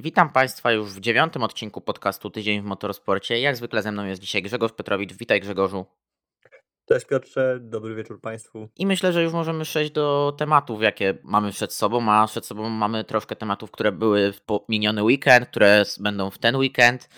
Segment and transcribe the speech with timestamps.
[0.00, 3.40] Witam Państwa już w dziewiątym odcinku podcastu Tydzień w Motorsporcie.
[3.40, 5.12] Jak zwykle ze mną jest dzisiaj Grzegorz Petrowicz.
[5.12, 5.86] Witaj Grzegorzu.
[6.88, 8.68] Cześć Piotrze, dobry wieczór Państwu.
[8.76, 12.68] I myślę, że już możemy przejść do tematów, jakie mamy przed sobą, a przed sobą
[12.68, 17.08] mamy troszkę tematów, które były w miniony weekend, które będą w ten weekend.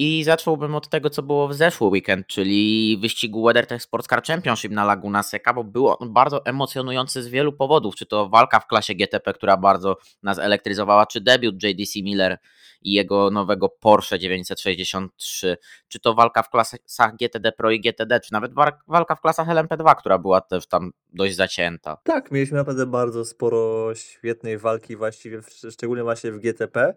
[0.00, 4.72] I zacząłbym od tego, co było w zeszły weekend, czyli wyścigu WeatherTech Sports Car Championship
[4.72, 7.96] na Laguna Seca, bo było on bardzo emocjonujący z wielu powodów.
[7.96, 12.38] Czy to walka w klasie GTP, która bardzo nas elektryzowała, czy debiut JDC Miller
[12.82, 15.56] i jego nowego Porsche 963,
[15.88, 18.52] czy to walka w klasach GTD Pro i GTD, czy nawet
[18.88, 21.96] walka w klasach LMP2, która była też tam dość zacięta.
[22.04, 26.94] Tak, mieliśmy naprawdę bardzo sporo świetnej walki, właściwie szczególnie właśnie w GTP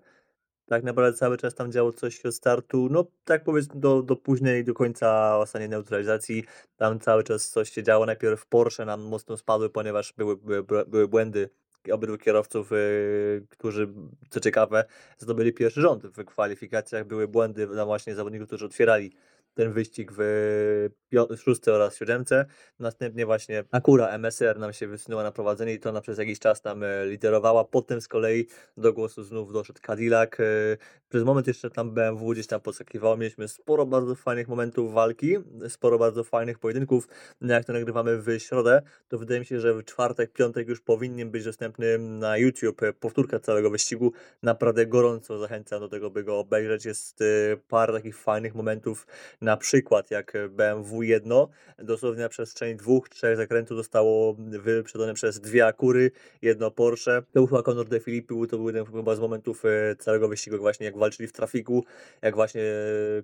[0.66, 4.64] tak naprawdę cały czas tam działo coś od startu, no tak powiedzmy do, do późnej,
[4.64, 6.44] do końca ostatniej neutralizacji,
[6.78, 11.08] tam cały czas coś się działo, najpierw Porsche nam mocno spadły, ponieważ były, były, były
[11.08, 11.50] błędy
[11.92, 13.94] obydwu kierowców, yy, którzy,
[14.30, 14.86] co ciekawe,
[15.18, 19.12] zdobyli pierwszy rząd w kwalifikacjach, były błędy na właśnie zawodników, którzy otwierali
[19.54, 20.90] ten wyścig w
[21.38, 22.46] szóstce oraz siódemce.
[22.80, 26.62] Następnie właśnie Akura MSR nam się wysunęła na prowadzenie i to ona przez jakiś czas
[26.62, 27.64] tam e, liderowała.
[27.64, 30.30] Potem z kolei do głosu znów doszedł Cadillac.
[30.40, 30.78] E,
[31.10, 33.18] przez moment jeszcze tam BMW gdzieś tam podskakiwało.
[33.18, 35.38] Mieliśmy sporo bardzo fajnych momentów walki,
[35.70, 37.08] sporo bardzo fajnych pojedynków.
[37.42, 40.82] No, jak to nagrywamy w środę, to wydaje mi się, że w czwartek, piątek już
[40.82, 44.12] powinien być dostępny na YouTube powtórka całego wyścigu.
[44.44, 46.86] Naprawdę gorąco zachęcam do tego, by go obejrzeć.
[46.86, 47.26] Jest e,
[47.68, 49.08] parę takich fajnych momentów
[49.42, 51.32] na przykład jak BMW 1
[51.80, 56.12] dosłownie na przestrzeni dwóch, trzech zakrętów zostało wyprzedzone przez dwie Akury,
[56.42, 57.22] jedno Porsche.
[57.22, 60.58] To był chyba Conor de Filippi, to był jeden chyba z momentów e, całego wyścigu
[60.58, 61.86] właśnie jak walczyli w trafiku,
[62.22, 62.62] jak właśnie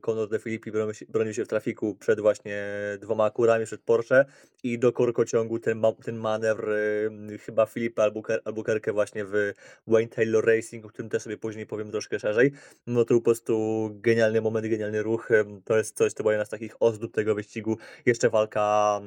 [0.02, 0.72] Conor de Filippi
[1.10, 2.64] bronił się w trafiku przed właśnie
[3.02, 4.26] dwoma Akurami, przed Porsche
[4.64, 8.12] i do korkociągu ten, ten manewr e, chyba Filipa
[8.46, 9.54] Albuquerque właśnie w
[9.88, 12.52] Wayne Taylor Racing, o którym też sobie później powiem troszkę szerzej.
[12.88, 15.30] No to był po prostu genialny moment, genialny ruch.
[15.66, 17.78] To jest coś, to była jedna z takich ozdób tego wyścigu.
[18.06, 19.02] Jeszcze walka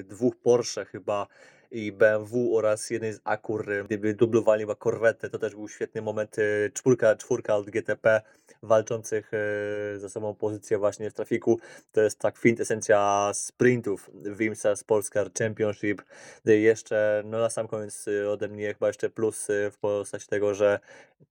[0.00, 1.26] y, dwóch Porsche chyba
[1.74, 6.38] i BMW oraz jednej z Akur, gdyby dublowali chyba Corvette, to też był świetny moment.
[6.38, 8.22] Y, czwórka, czwórka od GTP
[8.62, 11.58] walczących y, ze sobą pozycję właśnie w trafiku.
[11.92, 14.74] To jest tak kwintesencja sprintów Wimsa
[15.12, 16.02] Car Championship.
[16.44, 20.80] Jeszcze no na sam koniec ode mnie chyba jeszcze plus w postaci tego, że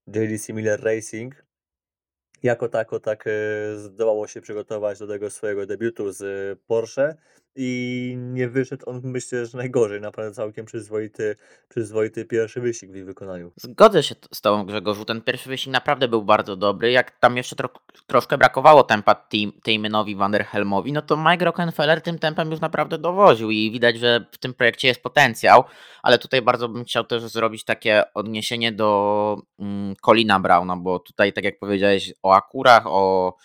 [0.07, 1.35] JDC Miller Racing
[2.43, 3.31] jako tako tak e,
[3.77, 6.23] zdołało się przygotować do tego swojego debiutu z
[6.67, 7.15] Porsche
[7.55, 11.35] i nie wyszedł on myślę, że najgorzej, naprawdę całkiem przyzwoity,
[11.69, 13.51] przyzwoity pierwszy wyścig w jej wykonaniu.
[13.55, 17.55] Zgodzę się z Tobą Grzegorzu, ten pierwszy wyścig naprawdę był bardzo dobry, jak tam jeszcze
[17.55, 17.69] tro
[18.07, 19.27] troszkę brakowało tempa
[19.63, 24.37] Teamenowi Vanderhelmowi, no to Mike Rockefeller tym tempem już naprawdę dowoził i widać, że w
[24.37, 25.63] tym projekcie jest potencjał,
[26.03, 31.33] ale tutaj bardzo bym chciał też zrobić takie odniesienie do mm, Colina Browna, bo tutaj
[31.33, 33.35] tak jak powiedziałeś o Akurach, o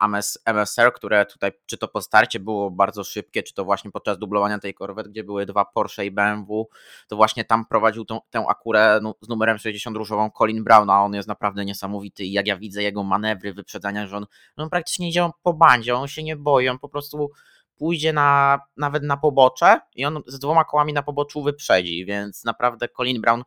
[0.00, 4.18] MS, MSR, które tutaj, czy to po starcie było bardzo szybkie, czy to właśnie podczas
[4.18, 6.68] dublowania tej Corvette, gdzie były dwa Porsche i BMW,
[7.08, 11.14] to właśnie tam prowadził tą, tę Akurę z numerem 60 różową Colin Brown, a on
[11.14, 14.26] jest naprawdę niesamowity i jak ja widzę jego manewry, wyprzedzania, że on,
[14.56, 17.30] on praktycznie idzie po bandzie, on się nie boi, on po prostu
[17.76, 22.88] pójdzie na, nawet na pobocze i on z dwoma kołami na poboczu wyprzedzi, więc naprawdę
[22.88, 23.42] Colin Brown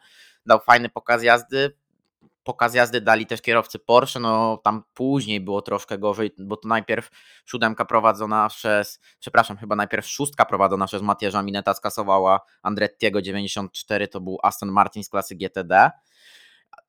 [0.45, 1.77] dał fajny pokaz jazdy,
[2.43, 7.09] pokaz jazdy dali też kierowcy Porsche, no tam później było troszkę gorzej, bo to najpierw
[7.45, 14.21] siódemka prowadzona przez, przepraszam, chyba najpierw szóstka prowadzona przez Matierza Mineta skasowała Andrettiego 94, to
[14.21, 15.91] był Aston Martin z klasy GTD,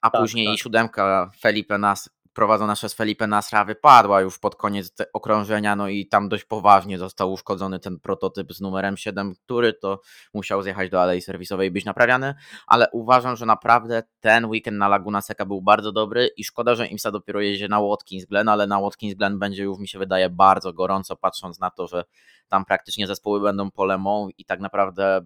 [0.01, 0.59] a tak, później tak.
[0.59, 6.29] siódemka Felipe Nas prowadzona przez Felipe Nasra wypadła już pod koniec okrążenia, no i tam
[6.29, 10.01] dość poważnie został uszkodzony ten prototyp z numerem 7, który to
[10.35, 12.35] musiał zjechać do alei serwisowej i być naprawiany,
[12.67, 16.87] ale uważam, że naprawdę ten weekend na Laguna Seca był bardzo dobry i szkoda, że
[16.87, 20.31] IMSA dopiero jedzie na Watkins Glen, ale na Watkins Glen będzie już mi się wydaje
[20.31, 22.05] bardzo gorąco, patrząc na to, że
[22.49, 25.21] tam praktycznie zespoły będą polemą i tak naprawdę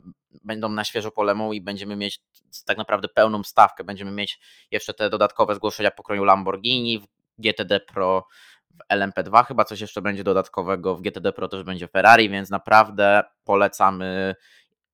[0.44, 2.20] będą na świeżo polemą i będziemy mieć
[2.66, 3.84] tak naprawdę pełną stawkę.
[3.84, 4.40] Będziemy mieć
[4.70, 7.06] jeszcze te dodatkowe zgłoszenia pokroju Lamborghini,
[7.38, 8.26] GTD Pro
[8.70, 13.22] w LMP2 chyba coś jeszcze będzie dodatkowego, w GTD Pro też będzie Ferrari, więc naprawdę
[13.44, 14.34] polecamy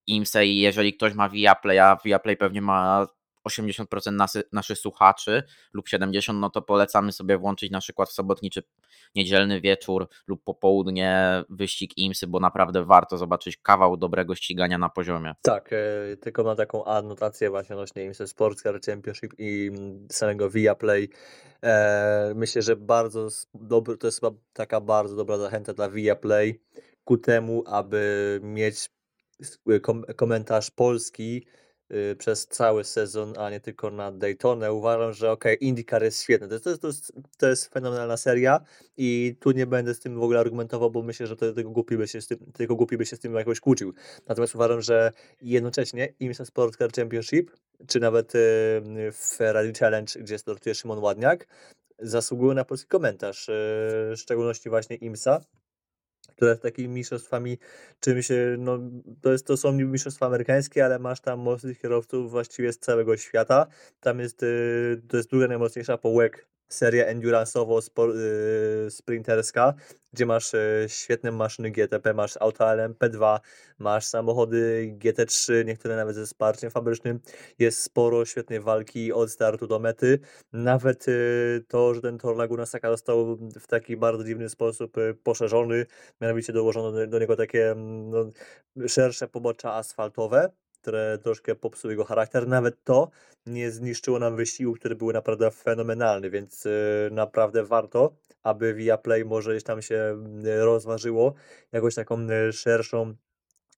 [0.07, 3.07] IMSE i jeżeli ktoś ma Viaplay, a Viaplay pewnie ma
[3.49, 5.43] 80% nasy, naszych słuchaczy
[5.73, 8.63] lub 70%, no to polecamy sobie włączyć na przykład w sobotni czy
[9.15, 15.35] niedzielny wieczór lub popołudnie wyścig IMSY, bo naprawdę warto zobaczyć kawał dobrego ścigania na poziomie.
[15.43, 19.71] Tak, e, tylko na taką anotację właśnie odnośnie IMSY Sports Car Championship i
[20.11, 21.09] samego Viaplay.
[21.63, 26.61] E, myślę, że bardzo dobry, to jest chyba taka bardzo dobra zachęta dla Viaplay
[27.05, 28.91] ku temu, aby mieć
[30.17, 31.47] komentarz polski
[32.19, 34.73] przez cały sezon, a nie tylko na Daytonę.
[34.73, 36.49] Uważam, że okej, okay, IndyCar jest świetny.
[36.49, 38.61] To jest, to, jest, to jest fenomenalna seria
[38.97, 42.09] i tu nie będę z tym w ogóle argumentował, bo myślę, że tego, głupi by
[42.09, 43.95] się z tym, tego głupi by się z tym jakoś kłócił.
[44.29, 47.51] Natomiast uważam, że jednocześnie IMSA Sport Car Championship,
[47.87, 48.41] czy nawet y,
[49.13, 51.47] Ferrari Challenge, gdzie startuje Szymon Ładniak,
[51.99, 55.41] zasługują na polski komentarz, y, w szczególności właśnie IMSA
[56.37, 57.59] które takimi mistrzostwami
[58.01, 58.29] czymś,
[58.59, 58.79] no
[59.21, 63.67] to, jest, to są mistrzostwa amerykańskie, ale masz tam mocnych kierowców właściwie z całego świata.
[64.01, 66.33] Tam jest, y, to jest druga najmocniejsza po WEC
[66.75, 69.75] seria endurance'owo-sprinterska, y,
[70.13, 73.41] gdzie masz y, świetne maszyny GTP, masz auto LMP2,
[73.79, 77.21] masz samochody GT3, niektóre nawet ze wsparciem fabrycznym.
[77.59, 80.19] Jest sporo świetnej walki od startu do mety.
[80.53, 85.87] Nawet y, to, że ten tor Laguna Seca został w taki bardzo dziwny sposób poszerzony,
[86.21, 88.31] mianowicie dołożono do, do niego takie mm, no,
[88.89, 90.51] szersze pobocza asfaltowe,
[90.85, 92.49] które troszkę popsuły jego charakter.
[92.49, 93.11] Nawet to
[93.47, 99.51] nie zniszczyło nam wysiłku, który był naprawdę fenomenalny, więc y, naprawdę warto, aby Viaplay może
[99.51, 101.35] gdzieś tam się y, rozważyło
[101.73, 103.15] jakąś taką y, szerszą,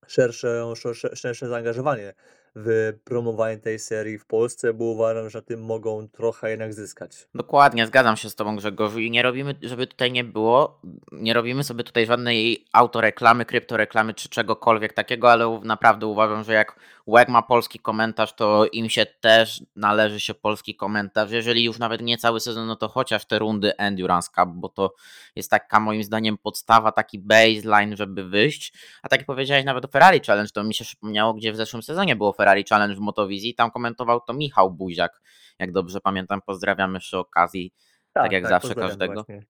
[0.06, 2.14] szersze, szersze, szersze zaangażowanie
[2.58, 7.28] w promowanie tej serii w Polsce, bo uważam, że tym mogą trochę jednak zyskać.
[7.34, 10.80] Dokładnie, zgadzam się z Tobą Grzegorzu i nie robimy, żeby tutaj nie było,
[11.12, 16.76] nie robimy sobie tutaj żadnej autoreklamy, kryptoreklamy czy czegokolwiek takiego, ale naprawdę uważam, że jak
[17.06, 21.30] WEG ma polski komentarz, to im się też należy się polski komentarz.
[21.30, 24.94] Jeżeli już nawet nie cały sezon, no to chociaż te rundy Endurance Cup, bo to
[25.36, 28.72] jest taka moim zdaniem podstawa, taki baseline, żeby wyjść.
[29.02, 31.82] A tak jak powiedziałeś nawet o Ferrari Challenge, to mi się przypomniało, gdzie w zeszłym
[31.82, 35.22] sezonie było Ferrari Challenge w Motowizji, tam komentował to Michał Buziak,
[35.58, 37.72] jak dobrze pamiętam, pozdrawiamy przy okazji,
[38.12, 39.14] tak, tak jak tak, zawsze każdego.
[39.14, 39.42] Właśnie.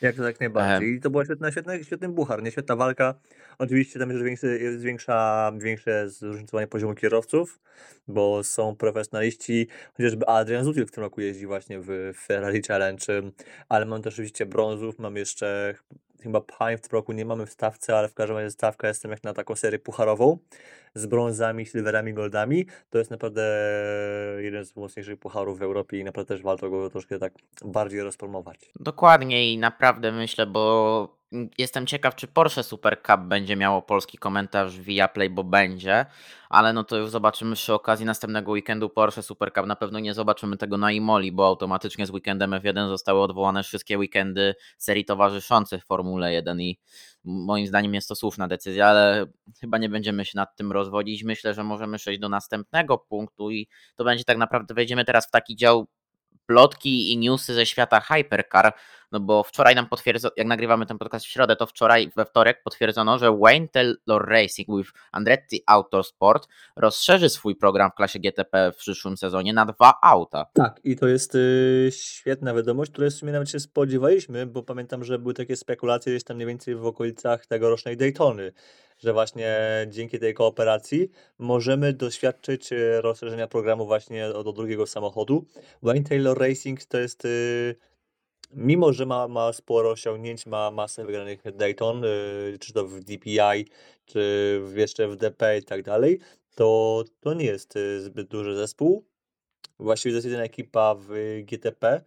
[0.00, 0.94] Jak to tak najbardziej.
[0.94, 2.50] I to była świetna, świetna, świetny buchar, nie?
[2.50, 3.14] Świetna walka.
[3.58, 7.60] Oczywiście tam jest, większy, jest większa, większe zróżnicowanie poziomu kierowców,
[8.08, 13.04] bo są profesjonaliści, chociażby Adrian Zutil w tym roku jeździ właśnie w Ferrari Challenge,
[13.68, 15.74] ale mam też oczywiście brązów, mam jeszcze
[16.24, 19.10] chyba Pine w tym roku nie mamy w stawce, ale w każdym razie stawka jestem
[19.10, 20.38] jak na taką serię pucharową
[20.94, 22.66] z brązami, silverami, goldami.
[22.90, 23.42] To jest naprawdę
[24.38, 27.32] jeden z mocniejszych pucharów w Europie i naprawdę też warto go troszkę tak
[27.64, 28.70] bardziej rozpromować.
[28.80, 31.23] Dokładnie i naprawdę myślę, bo
[31.58, 36.06] Jestem ciekaw, czy Porsche Super Cup będzie miało polski komentarz via Play, bo będzie,
[36.48, 39.66] ale no to już zobaczymy przy okazji następnego weekendu Porsche Super Cup.
[39.66, 43.98] Na pewno nie zobaczymy tego na Imoli, bo automatycznie z weekendem F1 zostały odwołane wszystkie
[43.98, 46.78] weekendy serii towarzyszących Formule 1 i
[47.24, 49.26] moim zdaniem jest to słuszna decyzja, ale
[49.60, 51.24] chyba nie będziemy się nad tym rozwodzić.
[51.24, 55.30] Myślę, że możemy przejść do następnego punktu i to będzie tak naprawdę, wejdziemy teraz w
[55.30, 55.86] taki dział
[56.46, 58.72] plotki i newsy ze świata Hypercar,
[59.12, 62.62] no bo wczoraj nam potwierdzono, jak nagrywamy ten podcast w środę, to wczoraj we wtorek
[62.62, 68.76] potwierdzono, że Wayne Taylor Racing with Andretti Autosport rozszerzy swój program w klasie GTP w
[68.76, 70.46] przyszłym sezonie na dwa auta.
[70.52, 75.04] Tak, i to jest y, świetna wiadomość, której w sumie nawet się spodziewaliśmy, bo pamiętam,
[75.04, 78.52] że były takie spekulacje gdzieś tam mniej więcej w okolicach tegorocznej Daytony,
[78.98, 79.56] że właśnie
[79.88, 85.46] dzięki tej kooperacji możemy doświadczyć y, rozszerzenia programu właśnie do drugiego samochodu.
[85.82, 87.74] Wayne Taylor Racing to jest y,
[88.52, 93.66] mimo że ma, ma sporo osiągnięć, ma masę wygranych Dayton, yy, czy to w DPI,
[94.06, 96.20] czy jeszcze w DP i tak dalej,
[96.54, 99.04] to to nie jest y, zbyt duży zespół.
[99.78, 102.00] Właściwie to jest jedyna ekipa w GTP,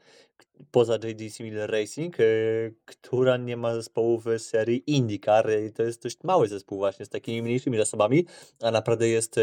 [0.72, 5.50] poza JDC Miller Racing, y, która nie ma zespołu w serii IndyCar.
[5.68, 8.26] I to jest dość mały zespół właśnie z takimi mniejszymi zasobami,
[8.62, 9.42] a naprawdę jest y,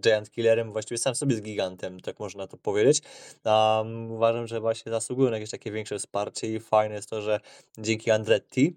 [0.00, 3.02] Giant Killerem, właściwie sam sobie z gigantem, tak można to powiedzieć.
[3.44, 7.40] Um, uważam, że właśnie zasługują na jakieś takie większe wsparcie i fajne jest to, że
[7.78, 8.76] dzięki Andretti,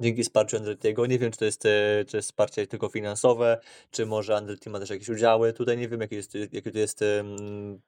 [0.00, 1.06] dzięki wsparciu Andrettiego.
[1.06, 3.60] Nie wiem, czy to jest, e, czy jest wsparcie tylko finansowe,
[3.90, 5.52] czy może Andretti ma też jakieś udziały.
[5.52, 7.04] Tutaj nie wiem, jaki jest, jaki to jest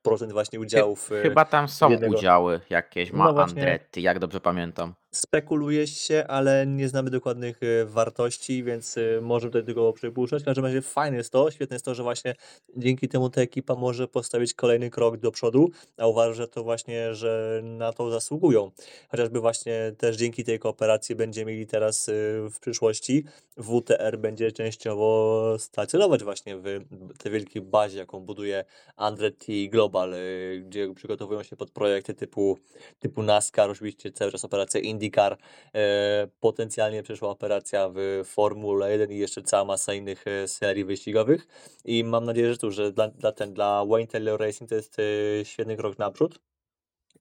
[0.02, 1.12] procent właśnie udziałów.
[1.12, 2.16] E, chyba tam są jednego...
[2.16, 4.94] udziały jakieś, ma no Andretti, jak dobrze pamiętam.
[5.10, 10.42] Spekuluje się, ale nie znamy dokładnych e, wartości, więc możemy tutaj tego przypuszczać.
[10.42, 12.34] W każdym razie fajne jest to, świetne jest to, że właśnie
[12.76, 17.14] dzięki temu ta ekipa może postawić kolejny krok do przodu, a uważam, że to właśnie,
[17.14, 18.70] że na to zasługują.
[19.08, 22.10] Chociażby właśnie też dzięki tej kooperacji będziemy mieli teraz
[22.50, 23.24] w przyszłości
[23.58, 28.64] WTR będzie częściowo stacjonować właśnie w tej wielkiej bazie, jaką buduje
[28.96, 30.14] Andretti Global,
[30.62, 32.58] gdzie przygotowują się pod projekty typu,
[32.98, 35.38] typu NASCAR, oczywiście cały czas operacja IndyCar,
[35.74, 41.46] e, potencjalnie przyszła operacja w Formule 1 i jeszcze cała masa innych e, serii wyścigowych.
[41.84, 44.96] I mam nadzieję, że tu, że dla, dla, ten, dla Wayne Taylor Racing to jest
[44.98, 46.38] e, świetny krok naprzód.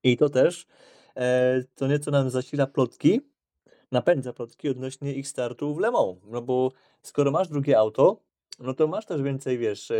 [0.03, 0.65] I to też
[1.75, 3.21] to nieco nam zasila plotki,
[3.91, 6.17] napędza plotki odnośnie ich startu w Le Mans.
[6.25, 8.21] No bo skoro masz drugie auto,
[8.59, 9.91] no to masz też więcej, wiesz,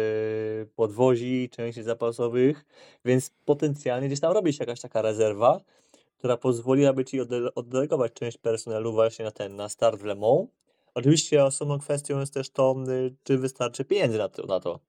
[0.76, 2.66] podwozi, części zapasowych,
[3.06, 5.62] więc potencjalnie gdzieś tam robi się jakaś taka rezerwa,
[6.18, 10.50] która pozwoliłaby ci oddele- oddelegować część personelu właśnie na ten, na start w Le Mans.
[10.96, 14.80] Oczywiście osobną kwestią jest też to, yy, czy wystarczy pieniędzy na to, na to.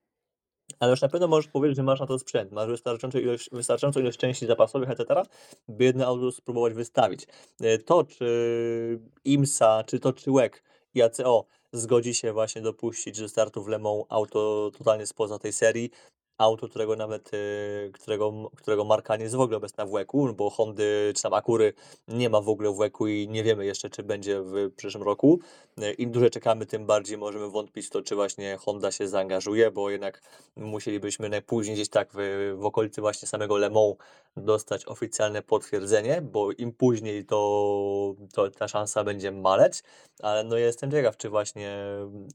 [0.81, 4.01] Ale już na pewno możesz powiedzieć, że masz na to sprzęt, masz wystarczającą ilość, wystarczającą
[4.01, 5.23] ilość części zapasowych, etc.,
[5.69, 7.27] by jedno auto spróbować wystawić.
[7.61, 10.53] Yy, To, czy IMSA, czy to, czy WEC
[10.95, 15.53] i ACO zgodzi się właśnie dopuścić do startu w Le Mans auto totalnie spoza tej
[15.53, 15.91] serii,
[16.39, 20.51] auto, którego nawet, yy, którego, którego marka nie jest w ogóle obecna w WEC-u, bo
[20.51, 21.73] Hondy czy tam Akury
[22.09, 25.41] nie ma w ogóle w WEC-u i nie wiemy jeszcze, czy będzie w przyszłym roku.
[25.79, 29.71] Yy, Im dłużej czekamy, tym bardziej możemy wątpić w to, czy właśnie Honda się zaangażuje,
[29.71, 30.23] bo jednak
[30.57, 32.17] musielibyśmy najpóźniej gdzieś tak w,
[32.59, 33.97] w okolicy właśnie samego Le Mans
[34.39, 39.83] dostać oficjalne potwierdzenie, bo im później to, to ta szansa będzie maleć,
[40.23, 41.79] ale no jestem ciekaw, czy właśnie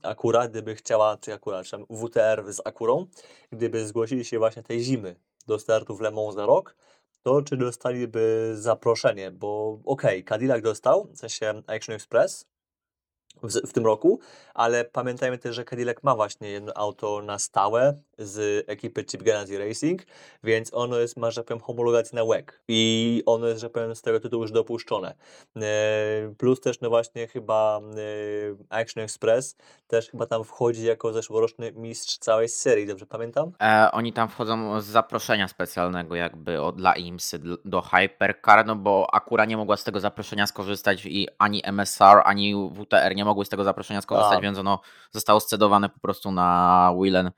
[0.01, 3.07] Akura, gdyby chciała, czy Akura, czy WTR z Akurą,
[3.51, 5.15] gdyby zgłosili się właśnie tej zimy
[5.47, 6.75] do startu w Le Mans za rok,
[7.23, 12.52] to czy dostaliby zaproszenie, bo okej, okay, Cadillac dostał, w sensie Action Express,
[13.43, 14.19] w, w tym roku,
[14.53, 19.57] ale pamiętajmy też, że Cadillac ma właśnie jedno auto na stałe z ekipy Chip Ganassi
[19.57, 20.01] Racing,
[20.43, 24.01] więc ono jest, ma, że powiem, homologację na WEC i ono jest, że powiem, z
[24.01, 25.15] tego tytułu już dopuszczone.
[25.55, 29.55] E, plus też, no właśnie chyba e, Action Express
[29.87, 33.51] też chyba tam wchodzi jako zeszłoroczny mistrz całej serii, dobrze pamiętam?
[33.61, 39.07] E, oni tam wchodzą z zaproszenia specjalnego jakby o, dla IMSY do Hypercar, no bo
[39.13, 43.49] Akura nie mogła z tego zaproszenia skorzystać i ani MSR, ani WTR nie mogły z
[43.49, 44.41] tego zaproszenia skorzystać, A.
[44.41, 44.79] więc ono
[45.11, 47.31] zostało scedowane po prostu na Willen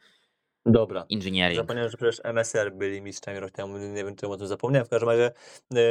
[0.65, 1.05] Dobra.
[1.11, 1.61] Engineering.
[1.61, 4.89] Zapomniałem, że przecież MSR byli mistrzami rok temu, nie wiem czemu o tym zapomniałem, w
[4.89, 5.31] każdym razie
[5.75, 5.81] e,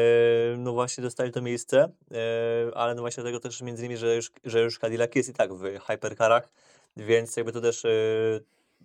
[0.59, 4.33] no właśnie dostali to miejsce, e, ale no właśnie dlatego też między innymi, że już,
[4.45, 6.49] że już Cadillac jest i tak w hypercarach,
[6.97, 7.89] więc jakby to też e,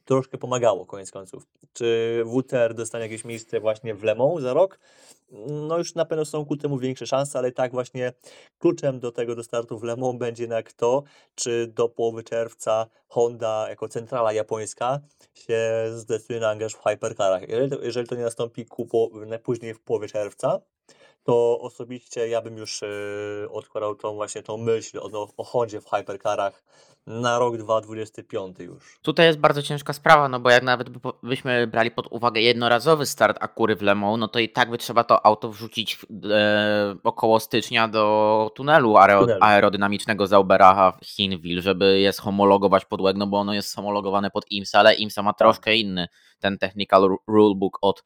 [0.09, 1.47] troszkę pomagało koniec końców.
[1.73, 4.79] Czy WTR dostanie jakieś miejsce właśnie w Le Mans za rok?
[5.47, 8.13] No już na pewno są ku temu większe szanse, ale tak właśnie
[8.59, 11.03] kluczem do tego do startu w Le Mans będzie jednak to,
[11.35, 14.99] czy do połowy czerwca Honda jako centrala japońska
[15.33, 15.61] się
[15.93, 17.49] zdecyduje na angaż w hypercarach.
[17.49, 20.59] Jeżeli to, jeżeli to nie nastąpi ku po, najpóźniej w połowie czerwca,
[21.29, 25.89] to osobiście ja bym już yy, odkładał tą właśnie tą myśl o, o Hondzie w
[25.89, 26.63] hypercarach
[27.07, 28.99] na rok 2025 już.
[29.01, 33.05] Tutaj jest bardzo ciężka sprawa, no bo jak nawet by- byśmy brali pod uwagę jednorazowy
[33.05, 36.31] start Akury w Le Mans, no to i tak by trzeba to auto wrzucić w-
[36.31, 39.39] e, około stycznia do tunelu aero, Tunelu.
[39.43, 44.51] aerodynamicznego Zaubera w Hinwil, żeby je homologować pod łeg, no bo ono jest homologowane pod
[44.51, 46.07] IMSA, ale IMSA ma troszkę inny
[46.39, 48.03] ten technical ru- rulebook od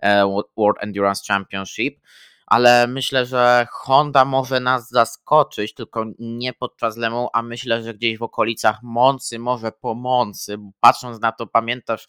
[0.00, 1.98] e, World Endurance Championship.
[2.46, 7.94] Ale myślę, że Honda może nas zaskoczyć, tylko nie podczas Le Mans, a myślę, że
[7.94, 10.58] gdzieś w okolicach Moncy, może po Moncy.
[10.58, 12.06] Bo Patrząc na to, pamiętasz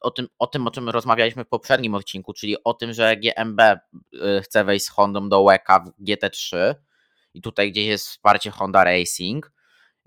[0.00, 3.60] o tym, o tym, o czym rozmawialiśmy w poprzednim odcinku, czyli o tym, że GMB
[3.60, 6.74] y, chce wejść z Hondą do WECA w GT3
[7.34, 9.55] i tutaj gdzieś jest wsparcie Honda Racing.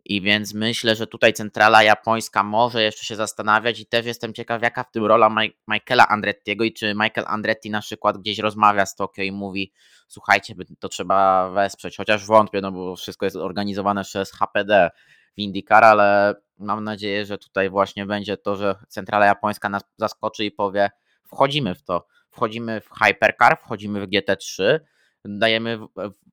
[0.06, 4.62] I więc myślę, że tutaj centrala japońska może jeszcze się zastanawiać i też jestem ciekaw,
[4.62, 5.36] jaka w tym rola
[5.68, 9.74] Michaela Andrettiego i czy Michael Andretti na przykład gdzieś rozmawia z Tokio i mówi
[10.10, 14.90] słuchajcie, to trzeba wesprzeć, chociaż wątpię, no bo wszystko jest organizowane przez HPD
[15.38, 20.46] w IndyCar, ale mam nadzieję, że tutaj właśnie będzie to, że centrala japońska nas zaskoczy
[20.46, 20.90] i powie
[21.28, 24.80] wchodzimy w to, wchodzimy w Hypercar, wchodzimy w GT3,
[25.26, 25.80] dajemy,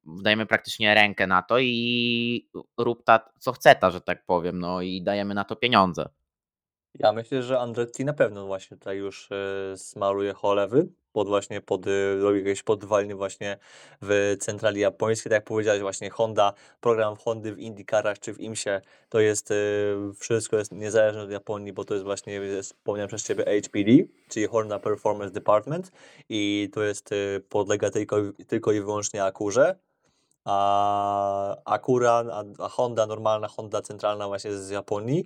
[0.06, 4.82] dajemy praktycznie rękę na to i rób ta co chce ta, że tak powiem, no
[4.82, 6.08] i dajemy na to pieniądze.
[6.94, 11.86] Ja myślę, że Andretti na pewno właśnie tutaj już e, smaruje cholewy, pod właśnie pod,
[12.22, 13.58] robi jakieś podwaliny właśnie
[14.02, 18.80] w centrali japońskiej, tak jak powiedziałeś właśnie Honda, program Hondy w IndyCarach czy w IMSie,
[19.08, 19.54] to jest e,
[20.18, 23.92] wszystko jest niezależne od Japonii, bo to jest właśnie, wspomniałem przez Ciebie HPD,
[24.28, 25.92] czyli Honda Performance Department
[26.28, 29.76] i to jest e, podlega tylko, tylko i wyłącznie Akurze,
[30.46, 32.24] a Akura,
[32.58, 35.24] a Honda, normalna Honda centralna właśnie z Japonii,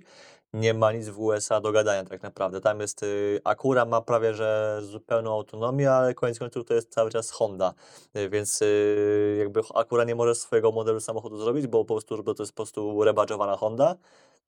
[0.53, 2.61] nie ma nic w USA do gadania tak naprawdę.
[2.61, 7.11] Tam jest, y, Acura ma prawie że zupełną autonomię, ale koniec końców to jest cały
[7.11, 7.73] czas Honda,
[8.17, 12.33] Y, więc y, jakby Acura nie może swojego modelu samochodu zrobić, bo po prostu, bo
[12.33, 13.95] to jest po prostu rebadżowana Honda,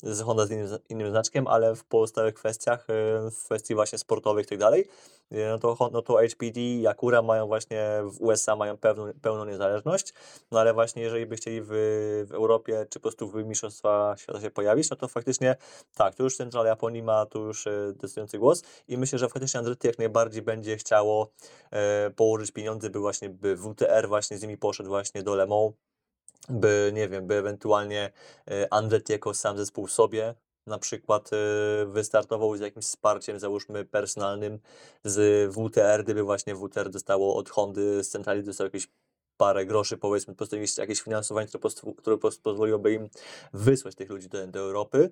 [0.03, 4.45] z Honda z innym, innym znaczkiem, ale w pozostałych kwestiach, y, w kwestii właśnie sportowych
[4.45, 4.87] i tak dalej,
[5.31, 9.45] y, no to, no to HPD i Acura mają właśnie w USA mają pełną, pełną
[9.45, 10.13] niezależność,
[10.51, 11.67] no ale właśnie jeżeli by chcieli w,
[12.27, 15.55] w Europie, czy po prostu w Mistrzostwa Świata się pojawić, no to faktycznie
[15.95, 19.57] tak, tu już centrala Japonii ma tu już e, decydujący głos i myślę, że faktycznie
[19.57, 21.31] Andretti jak najbardziej będzie chciało
[21.71, 25.73] e, położyć pieniądze, by właśnie, by WTR właśnie z nimi poszedł właśnie do Le Mans,
[26.49, 28.11] by, nie wiem, by ewentualnie
[28.51, 30.35] e, Andretti jako sam zespół sobie
[30.67, 34.59] na przykład y, wystartował z jakimś wsparciem, załóżmy personalnym
[35.03, 38.87] z WTR, gdyby właśnie WTR dostało od Hondy z centrali, dostało jakieś
[39.37, 43.09] parę groszy, powiedzmy, po prostu jakieś, finansowanie, które, które po, pozwoliłoby im
[43.53, 45.09] wysłać tych ludzi do, do Europy.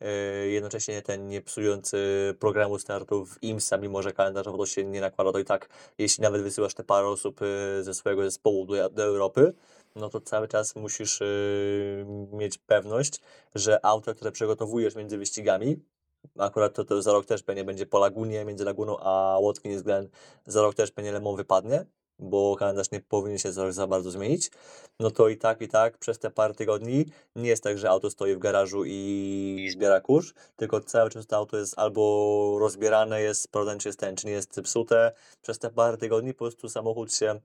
[0.00, 1.98] Yy, jednocześnie ten nie psujący
[2.38, 6.42] programu startów IMSA, mimo że kalendarzowo to się nie nakłada, to i tak, jeśli nawet
[6.42, 7.40] wysyłasz te parę osób
[7.80, 9.54] ze swojego zespołu do, do Europy,
[9.96, 13.20] no to cały czas musisz yy, mieć pewność,
[13.54, 15.76] że auto, które przygotowujesz między wyścigami,
[16.38, 20.08] akurat to, to za rok też pewnie będzie po Lagunie, między Laguną a Watkins Glen,
[20.46, 21.86] za rok też pewnie Lemon wypadnie,
[22.18, 24.50] bo kalendarz nie powinien się za, za bardzo zmienić,
[25.00, 28.10] no to i tak, i tak przez te parę tygodni nie jest tak, że auto
[28.10, 33.42] stoi w garażu i zbiera kurz, tylko cały czas to auto jest albo rozbierane, jest
[33.42, 35.12] sprawdzane, czy jest ten, czy nie jest zepsute.
[35.42, 37.40] Przez te parę tygodni po prostu samochód się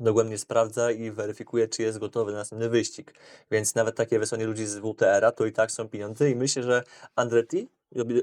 [0.00, 3.14] dogłębnie sprawdza i weryfikuje, czy jest gotowy na następny wyścig.
[3.50, 6.82] Więc nawet takie wysłanie ludzi z WTR-a to i tak są pieniądze i myślę, że
[7.16, 7.68] Andretti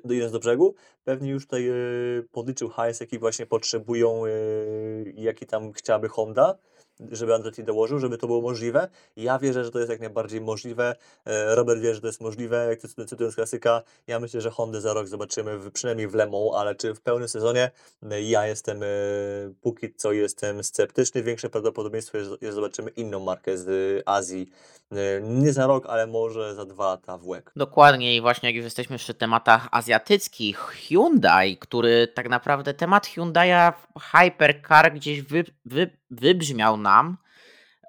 [0.09, 5.73] idąc do brzegu, pewnie już tutaj yy, podliczył hajs, jaki właśnie potrzebują, yy, jaki tam
[5.73, 6.57] chciałaby Honda,
[7.11, 8.87] żeby Andretti dołożył, żeby to było możliwe.
[9.15, 10.95] Ja wierzę, że to jest jak najbardziej możliwe.
[11.25, 13.81] E, Robert wie, że to jest możliwe, jak to cytując klasyka.
[14.07, 17.01] Ja myślę, że Hondę za rok zobaczymy w, przynajmniej w Le Mans, ale czy w
[17.01, 17.71] pełnym sezonie?
[18.11, 18.87] E, ja jestem, e,
[19.61, 21.23] póki co jestem sceptyczny.
[21.23, 24.51] Większe prawdopodobieństwo jest, że zobaczymy inną markę z Azji.
[25.21, 27.51] Nie za rok, ale może za dwa lata w łek.
[27.55, 33.73] Dokładnie i właśnie jak już jesteśmy przy tematach azjatyckich, Hyundai, który tak naprawdę temat Hyundai'a
[33.99, 37.17] Hypercar gdzieś wy, wy, wybrzmiał nam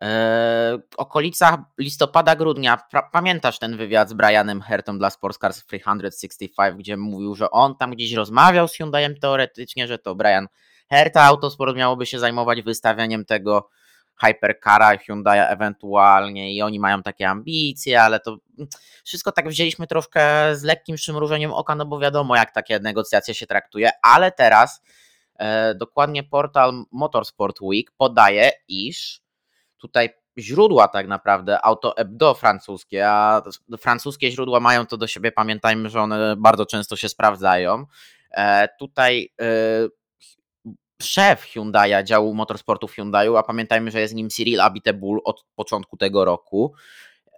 [0.02, 0.08] e,
[0.90, 2.78] w okolicach listopada, grudnia.
[3.12, 8.12] Pamiętasz ten wywiad z Brianem Hertą dla Sportscars 365, gdzie mówił, że on tam gdzieś
[8.12, 10.48] rozmawiał z Hyundaiem teoretycznie, że to Brian
[10.90, 13.68] Herta Autosport miałoby się zajmować wystawianiem tego
[14.24, 18.36] Hypercara, Hyundai ewentualnie i oni mają takie ambicje, ale to
[19.04, 20.20] wszystko tak wzięliśmy troszkę
[20.56, 24.82] z lekkim przymrużeniem oka, no bo wiadomo jak takie negocjacje się traktuje, ale teraz
[25.74, 29.20] dokładnie portal Motorsport Week podaje, iż
[29.76, 33.42] tutaj źródła tak naprawdę Auto Hebdo francuskie, a
[33.78, 37.86] francuskie źródła mają to do siebie, pamiętajmy, że one bardzo często się sprawdzają.
[38.30, 39.44] E, tutaj e,
[41.02, 46.24] szef Hyundai'a, działu motorsportów Hyundai'u, a pamiętajmy, że jest nim Cyril Abiteboul od początku tego
[46.24, 46.74] roku,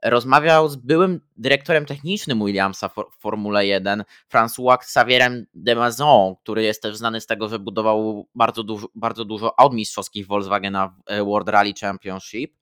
[0.04, 6.96] rozmawiał z byłym dyrektorem technicznym Williamsa w Formule 1, François Xavierem Demazon, który jest też
[6.96, 11.72] znany z tego, że budował bardzo dużo, bardzo dużo aut mistrzowskich Volkswagena e, World Rally
[11.80, 12.56] Championship,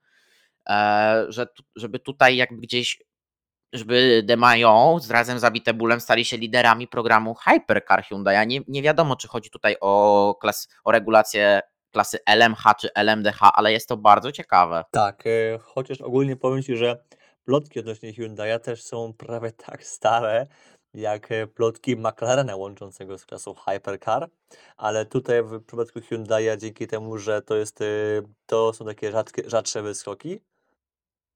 [0.68, 2.98] e, że, żeby tutaj jakby gdzieś
[3.72, 8.46] żeby De Mayon razem z Abitebulem stali się liderami programu Hypercar Hyundai.
[8.46, 11.60] Nie, nie wiadomo, czy chodzi tutaj o, klas, o regulację
[11.92, 14.84] klasy LMH czy LMDH, ale jest to bardzo ciekawe.
[14.90, 17.04] Tak, e, chociaż ogólnie powiem Ci, że
[17.44, 20.46] plotki odnośnie Hyundai'a też są prawie tak stare,
[20.94, 24.30] jak e, plotki McLarena łączącego z klasą Hypercar,
[24.76, 27.84] ale tutaj w przypadku Hyundai'a dzięki temu, że to jest, e,
[28.46, 30.40] to są takie rzadkie, rzadsze wyskoki,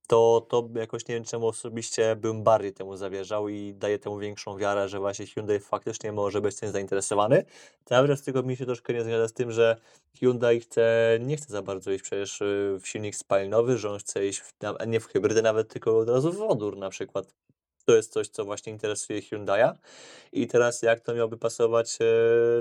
[0.06, 4.56] to, to jakoś nie wiem czemu osobiście bym bardziej temu zawierzał i daję temu większą
[4.56, 7.44] wiarę, że właśnie Hyundai faktycznie może być tym zainteresowany.
[7.84, 9.76] Cały czas tego mi się troszkę nie zgadza z tym, że
[10.20, 14.26] Hyundai chce, nie chce za bardzo iść przecież y, w silnik spalinowy, że on chce
[14.26, 14.52] iść w,
[14.86, 17.34] nie w hybrydę nawet, tylko od razu w wodór na przykład.
[17.86, 19.74] To jest coś, co właśnie interesuje Hyundai'a.
[20.32, 22.04] I teraz jak to miałoby pasować e,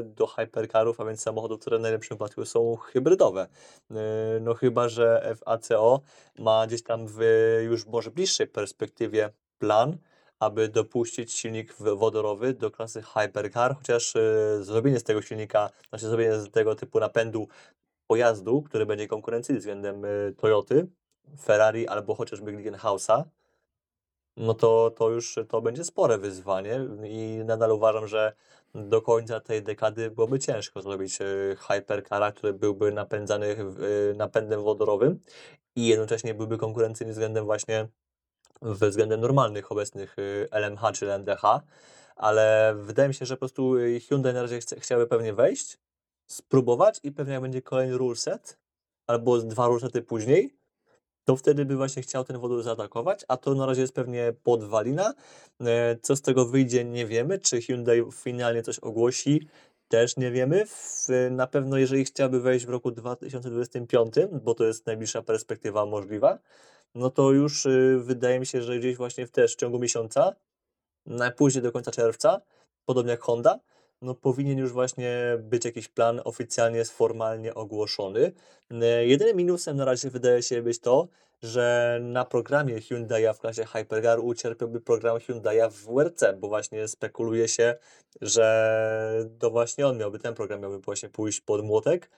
[0.03, 3.47] do hypercarów, a więc samochodów, które w najlepszym wypadku są hybrydowe.
[3.91, 3.95] E,
[4.41, 6.01] no chyba, że FACO
[6.39, 7.19] ma gdzieś tam w
[7.63, 9.97] już może bliższej perspektywie plan,
[10.39, 14.19] aby dopuścić silnik wodorowy do klasy hypercar, chociaż e,
[14.63, 17.47] zrobienie z tego silnika, znaczy zrobienie z tego typu napędu
[18.07, 20.01] pojazdu, który będzie konkurencyjny względem
[20.37, 20.87] Toyoty,
[21.41, 23.25] Ferrari albo chociażby Glickenhausa,
[24.37, 28.33] no to, to już to będzie spore wyzwanie i nadal uważam, że
[28.75, 35.19] do końca tej dekady byłoby ciężko zrobić e, hypercara, który byłby napędzany e, napędem wodorowym
[35.75, 37.87] i jednocześnie byłby konkurencyjny względem właśnie
[38.61, 40.15] względem normalnych obecnych
[40.51, 41.41] e, LMH czy LMDH,
[42.15, 43.73] ale wydaje mi się, że po prostu
[44.07, 45.77] Hyundai na razie chce, chciały pewnie wejść,
[46.27, 48.57] spróbować i pewnie jak będzie kolejny rulset
[49.07, 50.55] albo dwa rulsety później,
[51.25, 55.13] to wtedy by właśnie chciał ten wodór zaatakować, a to na razie jest pewnie podwalina.
[55.61, 57.39] E, co z tego wyjdzie, nie wiemy.
[57.39, 59.47] Czy Hyundai finalnie coś ogłosi,
[59.87, 60.65] też nie wiemy.
[61.31, 66.39] Na pewno, jeżeli chciałby wejść w roku 2025, bo to jest najbliższa perspektywa możliwa,
[66.95, 70.35] no to już y, wydaje mi się, że gdzieś właśnie w też w ciągu miesiąca,
[71.05, 72.41] najpóźniej do końca czerwca,
[72.85, 73.59] podobnie jak Honda,
[74.05, 78.31] no powinien już właśnie być jakiś plan oficjalnie, formalnie ogłoszony.
[79.05, 81.07] Jedynym minusem na razie wydaje się być to,
[81.43, 87.47] że na programie Hyundai'a w klasie Hypercar ucierpiałby program Hyundai'a w WRC, bo właśnie spekuluje
[87.47, 87.75] się,
[88.21, 92.09] że to właśnie on miałby, ten program miałby właśnie pójść pod młotek,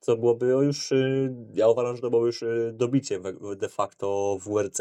[0.00, 3.20] co byłoby już, y, ja uważam, że to było już y, dobicie
[3.56, 4.80] de facto w WRC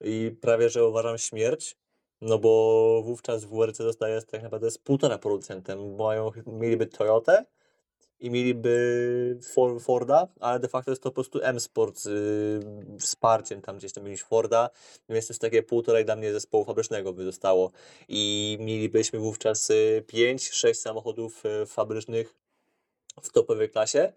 [0.00, 1.76] i prawie, że uważam śmierć,
[2.22, 7.44] no bo wówczas WRC zostaje tak naprawdę z półtora producentem, mają, mieliby Toyotę,
[8.22, 9.38] i mieliby
[9.80, 14.04] Forda, ale de facto jest to po prostu M-Sport z y, wsparciem tam gdzieś tam
[14.04, 14.70] mieliśmy Forda,
[15.08, 17.70] więc to jest takie półtorej dla mnie zespołu fabrycznego by zostało.
[18.08, 19.70] I mielibyśmy wówczas
[20.06, 22.34] 5-6 y, samochodów y, fabrycznych
[23.22, 24.12] w topowej klasie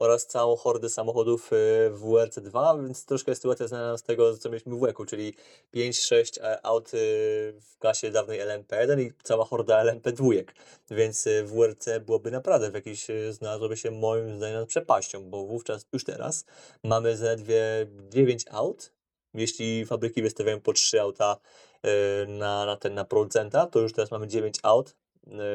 [0.00, 1.56] oraz całą hordę samochodów y,
[1.90, 5.34] w WRC2, więc troszkę sytuacja znana z tego, co mieliśmy w WEC-u, czyli
[5.74, 10.44] 5-6 e, aut y, w klasie dawnej LMP1 i cała horda LMP2,
[10.90, 15.86] więc y, WRC byłoby naprawdę w jakiejś, znalazłoby się moim zdaniem nad przepaścią, bo wówczas,
[15.92, 16.44] już teraz,
[16.84, 18.92] mamy zaledwie 9 aut,
[19.34, 21.36] jeśli fabryki wystawiają po 3 auta
[22.28, 24.94] na, na ten na producenta, to już teraz mamy 9 aut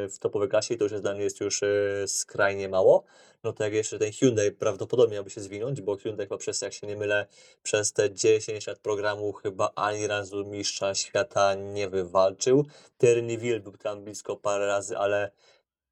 [0.10, 3.04] w topowej klasie i to już jest dla mnie jest już y, skrajnie mało.
[3.43, 6.73] No to jak jeszcze ten Hyundai prawdopodobnie miałby się zwinąć, bo Hyundai chyba przez, jak
[6.73, 7.25] się nie mylę,
[7.63, 12.65] przez te 10 lat programu chyba ani razu mistrza świata nie wywalczył.
[12.97, 15.32] Terniville był tam blisko parę razy, ale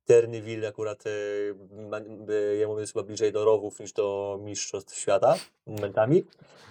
[0.06, 1.04] Terniville akurat
[2.58, 5.36] jemu jest chyba bliżej do rowów niż do mistrzostw świata
[5.66, 6.24] momentami,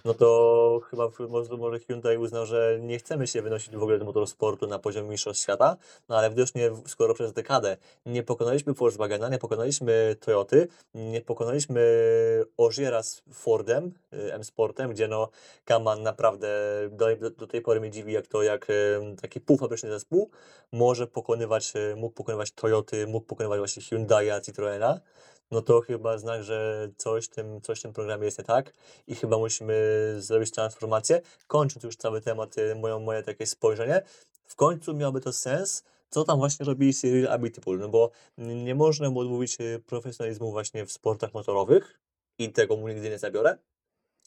[0.05, 4.05] no to chyba może, może Hyundai uznał, że nie chcemy się wynosić w ogóle do
[4.05, 5.77] motorsportu na poziom mistrzostw świata,
[6.09, 11.83] no ale widocznie skoro przez dekadę nie pokonaliśmy Volkswagena, nie pokonaliśmy Toyoty, nie pokonaliśmy
[12.57, 15.29] Ogiera z Fordem, y, M-Sportem, gdzie no
[15.64, 16.49] Kaman naprawdę
[16.90, 18.66] do, do, tej pory mnie dziwi, jak to, jak
[19.21, 20.31] taki półfabryczny zespół
[20.73, 25.00] może pokonywać, mógł pokonywać Toyoty, mógł pokonywać właśnie Hyundai'a, Citroena,
[25.50, 28.74] no to chyba znak, że coś w tym, coś w tym programie jest nie tak
[29.06, 29.74] i chyba musimy
[30.18, 31.20] zrobić transformację.
[31.46, 34.02] Kończąc już cały temat, y, moje takie spojrzenie,
[34.44, 39.11] w końcu miałoby to sens, co tam właśnie robi Cyril Abitipul, no bo nie można
[39.11, 42.00] mu odmówić y, profesjonalizmu właśnie w sportach motorowych
[42.38, 43.58] i tego mu nigdy nie zabiorę,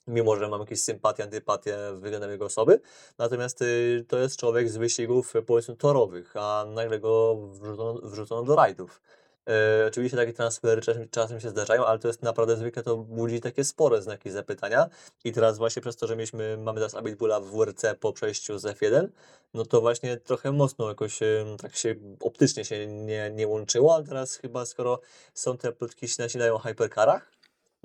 [0.07, 2.81] mimo że mam jakieś sympatie, antypatie względem jego osoby.
[3.17, 8.55] Natomiast y, to jest człowiek z wyścigów powiedzmy torowych, a nagle go wrzucono, wrzucono do
[8.55, 9.01] rajdów.
[9.49, 13.41] E, oczywiście takie transfery czasem, czasem się zdarzają, ale to jest naprawdę zwykle to budzi
[13.41, 14.89] takie spore znaki zapytania.
[15.23, 18.63] I teraz właśnie przez to, że mieliśmy, mamy teraz Abitbula w WRC po przejściu z
[18.63, 19.07] F1,
[19.53, 21.19] no to właśnie trochę mocno jakoś
[21.61, 24.99] tak się optycznie się nie, nie łączyło, ale teraz chyba skoro
[25.33, 27.31] są te plotki się nasilają o hypercarach,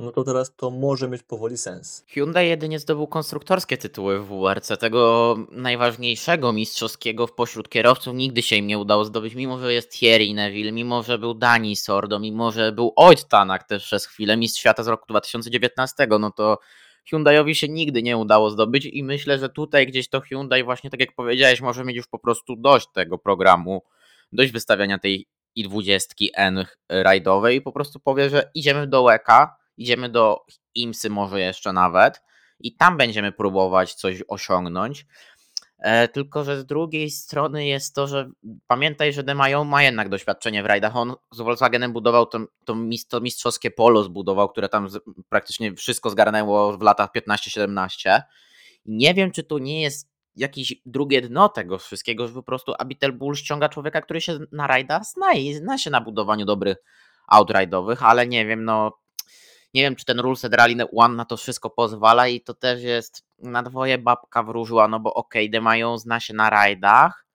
[0.01, 2.05] no to teraz to może mieć powoli sens.
[2.09, 4.79] Hyundai jedynie zdobył konstruktorskie tytuły w WRC.
[4.79, 10.35] Tego najważniejszego mistrzowskiego pośród kierowców nigdy się im nie udało zdobyć, mimo że jest Thierry
[10.35, 14.61] Neville, mimo że był Dani Sordo, mimo że był Oid Tanak też przez chwilę, mistrz
[14.61, 16.59] świata z roku 2019, no to
[17.11, 21.01] Hyundaiowi się nigdy nie udało zdobyć i myślę, że tutaj gdzieś to Hyundai właśnie tak
[21.01, 23.83] jak powiedziałeś, może mieć już po prostu dość tego programu,
[24.33, 25.27] dość wystawiania tej
[25.59, 31.73] i20N rajdowej i po prostu powie, że idziemy do łeka, idziemy do IMSY może jeszcze
[31.73, 32.23] nawet
[32.61, 35.07] i tam będziemy próbować coś osiągnąć.
[35.79, 38.31] E, tylko, że z drugiej strony jest to, że
[38.67, 40.97] pamiętaj, że Demają ma jednak doświadczenie w rajdach.
[40.97, 42.75] On z Volkswagenem budował to, to,
[43.21, 44.89] mistrzowskie polo, zbudował, które tam
[45.29, 48.21] praktycznie wszystko zgarnęło w latach 15-17.
[48.87, 53.13] Nie wiem, czy tu nie jest jakieś drugie dno tego wszystkiego, że po prostu Abitel
[53.13, 56.77] Bull ściąga człowieka, który się na rajdach zna i zna się na budowaniu dobrych
[57.29, 58.93] aut rajdowych, ale nie wiem, no
[59.75, 63.25] nie wiem, czy ten Ruleset Rally One na to wszystko pozwala i to też jest
[63.39, 67.27] na dwoje babka wróżyła, no bo okej, okay, mają zna się na rajdach,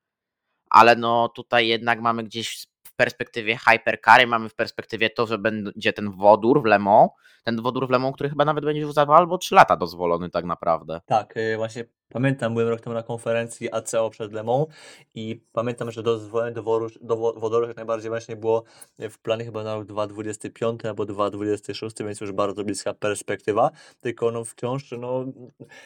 [0.70, 5.94] ale no tutaj jednak mamy gdzieś w perspektywie hypercary, mamy w perspektywie to, że będzie
[5.94, 7.10] ten wodór w Le Mans,
[7.44, 10.30] ten wodór w Le Mans, który chyba nawet będzie już za albo 3 lata dozwolony
[10.30, 11.02] tak naprawdę.
[11.06, 14.68] Tak, y, właśnie Pamiętam, byłem rok temu na konferencji ACO przed Lemą
[15.16, 18.64] i pamiętam, że dozwolenie do, do wodoru jak najbardziej właśnie było
[19.00, 23.72] w planie chyba na rok 2025 albo 2026, więc już bardzo bliska perspektywa.
[24.02, 25.26] Tylko no wciąż, no,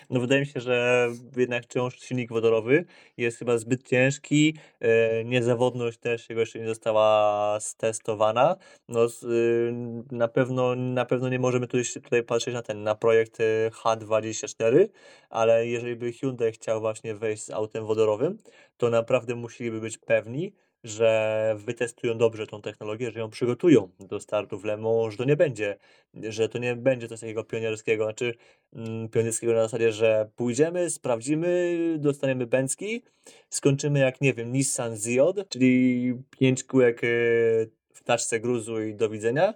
[0.10, 2.86] no wydaje mi się, że jednak wciąż silnik wodorowy
[3.18, 8.56] jest chyba zbyt ciężki, e, niezawodność też jego jeszcze nie została stestowana.
[8.88, 9.74] No, y,
[10.12, 14.88] na, pewno, na pewno nie możemy tutaj, tutaj patrzeć na ten, na projekt e, H24,
[15.30, 18.38] ale jeżeli by Hyundai chciał właśnie wejść z autem wodorowym,
[18.78, 24.60] to naprawdę musieliby być pewni, że wytestują dobrze tą technologię, że ją przygotują do startu
[24.60, 25.78] w Le Mans, że to nie będzie,
[26.14, 28.34] że to nie będzie coś takiego pionierskiego, znaczy
[28.74, 33.04] mm, pionierskiego na zasadzie, że pójdziemy, sprawdzimy, dostaniemy bęcki,
[33.50, 39.10] skończymy jak, nie wiem, Nissan Ziod, czyli pięć kółek y, w taczce gruzu i do
[39.10, 39.54] widzenia,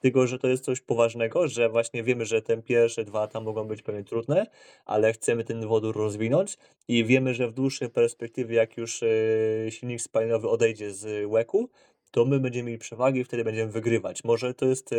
[0.00, 3.64] tylko że to jest coś poważnego, że właśnie wiemy, że te pierwsze dwa lata mogą
[3.64, 4.46] być pewnie trudne,
[4.84, 9.06] ale chcemy ten wodór rozwinąć i wiemy, że w dłuższej perspektywie, jak już e,
[9.70, 11.70] silnik spalinowy odejdzie z łeku,
[12.10, 14.24] to my będziemy mieli przewagę i wtedy będziemy wygrywać.
[14.24, 14.96] Może to jest e,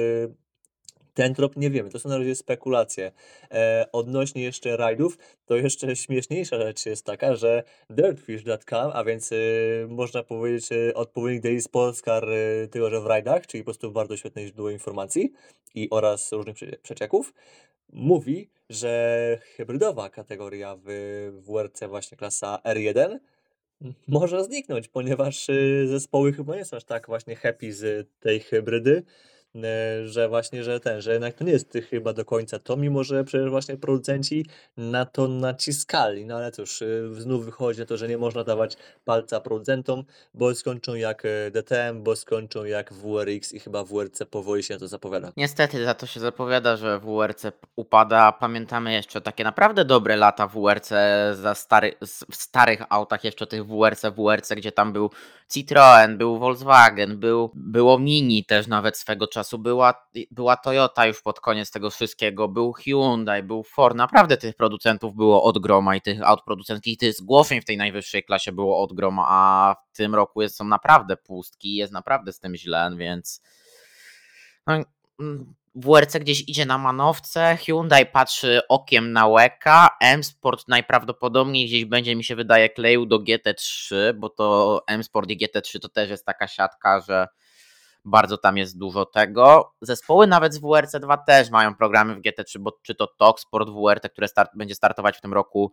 [1.18, 3.12] ten trop nie wiemy, to są na razie spekulacje.
[3.52, 9.86] E, odnośnie jeszcze rajdów, to jeszcze śmieszniejsza rzecz jest taka, że dirtfish.com, a więc y,
[9.90, 13.92] można powiedzieć y, odpowiednik Daily Sports Car y, tego, że w rajdach, czyli po prostu
[13.92, 15.32] bardzo świetne źródło informacji
[15.76, 17.34] i oraz różnych prze- przecieków,
[17.94, 20.90] mówi, że hybrydowa kategoria w
[21.48, 23.18] WRC właśnie klasa R1
[24.08, 29.04] może zniknąć, ponieważ y, zespoły chyba nie są aż tak właśnie happy z tej hybrydy,
[30.06, 33.24] że właśnie, że ten, że jednak to nie jest chyba do końca to, mimo że
[33.24, 34.46] przecież właśnie producenci
[34.78, 38.78] na to naciskali, no ale cóż, y, znów wychodzi na to, że nie można dawać
[39.06, 44.64] palca producentom, bo skończą jak e, DTM, bo skończą jak WRX i chyba WRC powoli
[44.64, 45.32] się na to zapowiada.
[45.38, 48.32] Niestety za to się zapowiada, że WRC upada.
[48.32, 50.90] Pamiętamy jeszcze takie naprawdę dobre lata WRC
[51.34, 51.94] za stary,
[52.32, 55.10] w starych autach, jeszcze tych WRC, WRC, gdzie tam był
[55.50, 61.40] Citroen, był Volkswagen, był, było Mini też nawet swego czasu, była, była Toyota już pod
[61.40, 63.96] koniec tego wszystkiego, był Hyundai, był Ford.
[63.96, 68.24] Naprawdę tych producentów było od groma i tych aut producenckich, tych zgłoszeń w tej najwyższej
[68.24, 72.40] klasie było od groma, a w tym roku jest, są naprawdę pustki, jest naprawdę z
[72.40, 73.42] tym źle, więc
[74.68, 74.84] no,
[75.76, 82.24] WRC gdzieś idzie na manowce, Hyundai patrzy okiem na łeka, M-Sport najprawdopodobniej gdzieś będzie mi
[82.24, 87.02] się wydaje kleił do GT3, bo to M-Sport i GT3 to też jest taka siatka,
[87.02, 87.28] że
[88.08, 89.74] bardzo tam jest dużo tego.
[89.82, 94.10] Zespoły nawet z WRC2 też mają programy w GT3, bo czy to TOK Sport WRT,
[94.10, 95.72] które start, będzie startować w tym roku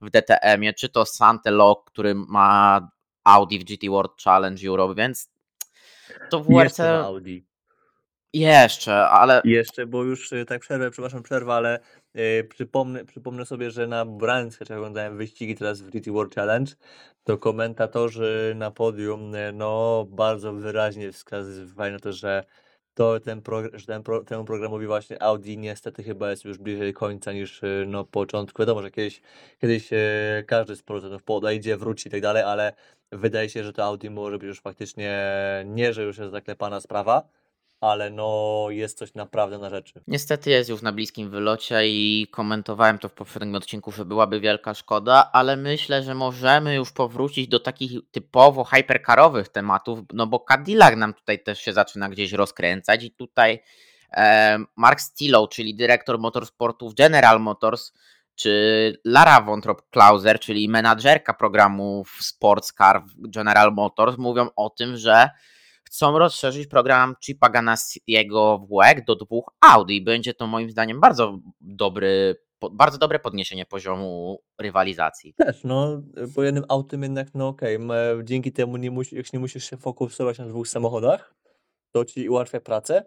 [0.00, 2.88] w DTM-ie, czy to Santelog, który ma
[3.24, 5.30] Audi w GT World Challenge Europe, więc
[6.30, 7.47] to WRC Audi.
[8.32, 11.80] Jeszcze, ale Jeszcze, bo już y, tak przerwę, przepraszam, przerwę, ale
[12.16, 16.72] y, przypomnę, przypomnę sobie, że na Brands, jak oglądałem wyścigi teraz w GT World Challenge,
[17.24, 22.44] to komentatorzy na podium y, no bardzo wyraźnie wskazywali na to, że
[22.94, 26.92] to ten, progr- że ten pro- temu programowi właśnie Audi niestety chyba jest już bliżej
[26.92, 28.62] końca niż no początku.
[28.62, 29.20] Wiadomo, że kiedyś,
[29.60, 29.90] kiedyś
[30.46, 32.72] każdy z producentów podejdzie, wróci i tak dalej, ale
[33.12, 35.22] wydaje się, że to Audi może być już faktycznie
[35.66, 37.28] nie, że już jest zaklepana sprawa,
[37.80, 40.00] ale no jest coś naprawdę na rzeczy.
[40.06, 44.74] Niestety jest już na bliskim wylocie i komentowałem to w poprzednim odcinku, że byłaby wielka
[44.74, 50.96] szkoda, ale myślę, że możemy już powrócić do takich typowo hypercarowych tematów, no bo Cadillac
[50.96, 53.62] nam tutaj też się zaczyna gdzieś rozkręcać i tutaj
[54.12, 57.92] e, Mark Stillow, czyli dyrektor motorsportów General Motors,
[58.34, 65.30] czy Lara Wontrop-Klauser, czyli menadżerka programów Sports Car General Motors, mówią o tym, że
[65.88, 70.00] chcą rozszerzyć program Chipa Ganassiego w WEG do dwóch Audi.
[70.00, 72.36] Będzie to moim zdaniem bardzo dobry,
[72.72, 75.34] bardzo dobre podniesienie poziomu rywalizacji.
[75.34, 76.02] Też, no,
[76.34, 77.90] bo jednym autem jednak, no okej, m-
[78.24, 81.34] dzięki temu nie musi, jak nie musisz się fokusować na dwóch samochodach,
[81.92, 83.02] to ci ułatwia pracę.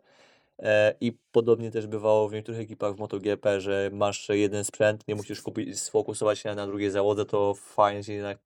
[0.59, 5.15] E, I podobnie też bywało w niektórych ekipach w MotoGP, że masz jeden sprzęt, nie
[5.15, 8.37] musisz kupić, sfokusować się na drugiej załodze, to fajnie ci jednak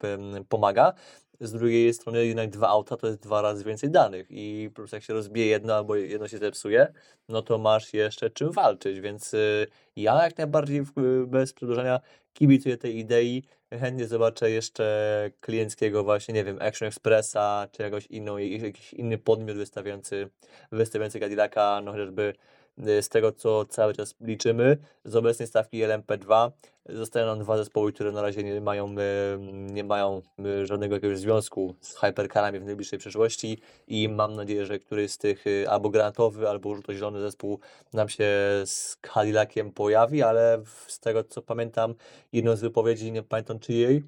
[0.49, 0.93] pomaga.
[1.39, 4.95] Z drugiej strony jednak dwa auta to jest dwa razy więcej danych i po prostu
[4.95, 6.93] jak się rozbije jedno albo jedno się zepsuje,
[7.29, 10.83] no to masz jeszcze czym walczyć, więc y, ja jak najbardziej
[11.27, 11.99] bez przedłużania
[12.33, 13.43] kibicuję tej idei.
[13.79, 19.57] Chętnie zobaczę jeszcze klienckiego właśnie, nie wiem, Action Expressa, czy jakąś inną, jakiś inny podmiot
[19.57, 20.29] wystawiający,
[20.71, 22.33] wystawiający Cadillaca, no chociażby
[22.77, 26.51] z tego, co cały czas liczymy, z obecnej stawki LMP2
[26.89, 31.19] zostają nam dwa zespoły, które na razie nie mają, y, nie mają y, żadnego jakiegoś
[31.19, 33.57] związku z hypercarami w najbliższej przyszłości
[33.87, 37.59] i mam nadzieję, że któryś z tych y, albo granatowy, albo żółto-zielony zespół
[37.93, 38.25] nam się
[38.65, 41.95] z Cadillaciem pojawi, ale z tego co pamiętam,
[42.33, 44.03] jedną z wypowiedzi, nie pamiętam czyjej,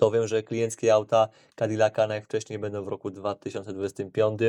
[0.00, 4.40] to wiem, że klienckie auta Cadillaca najwcześniej będą w roku 2025.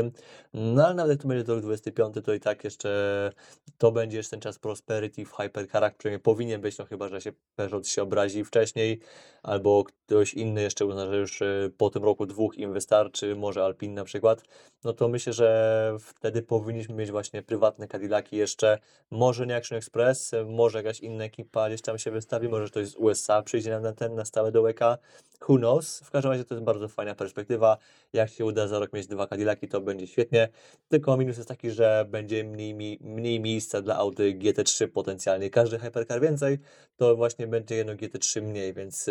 [0.54, 3.32] No ale nawet jak to będzie to rok 2025, to i tak jeszcze
[3.78, 7.32] to będzie jeszcze ten czas prosperity w hypercarach, przynajmniej powinien być, no chyba, że się
[7.56, 9.00] Peugeot się obrazi wcześniej,
[9.44, 13.64] albo ktoś inny jeszcze uzna, że już e, po tym roku dwóch im wystarczy, może
[13.66, 14.44] Alpine na przykład,
[14.84, 18.80] no to myślę, że wtedy powinniśmy mieć właśnie prywatne Cadillaki jeszcze,
[19.12, 22.96] może nie Action Express, może jakaś inna ekipa gdzieś tam się wystawi, może ktoś z
[22.96, 24.98] USA przyjdzie na ten, na stałe do łeka,
[25.50, 26.00] who knows?
[26.00, 27.78] W każdym razie to jest bardzo fajna perspektywa.
[28.14, 30.50] Jak się uda za rok mieć dwa Cadillaki, to będzie świetnie.
[30.90, 35.50] Tylko minus jest taki, że będzie mniej, mniej, miejsca dla Audi GT3 potencjalnie.
[35.50, 36.60] Każdy hypercar więcej,
[36.98, 39.10] to właśnie będzie jedno GT3 mniej, więc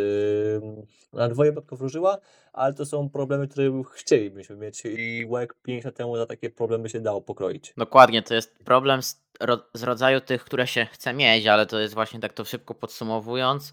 [1.12, 2.18] na dwoje babka wróżyła,
[2.52, 6.88] ale to są problemy, które chcielibyśmy mieć i łek 5 lat temu za takie problemy
[6.88, 7.72] się dało pokroić.
[7.76, 11.80] Dokładnie, to jest problem z, ro, z rodzaju tych, które się chce mieć, ale to
[11.80, 13.72] jest właśnie tak to szybko podsumowując,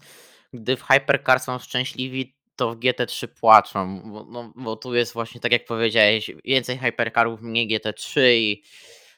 [0.52, 5.40] gdy w Hypercar są szczęśliwi, to w GT3 płaczą, bo, no, bo tu jest właśnie
[5.40, 8.62] tak jak powiedziałeś, więcej Hypercarów, mniej GT3 i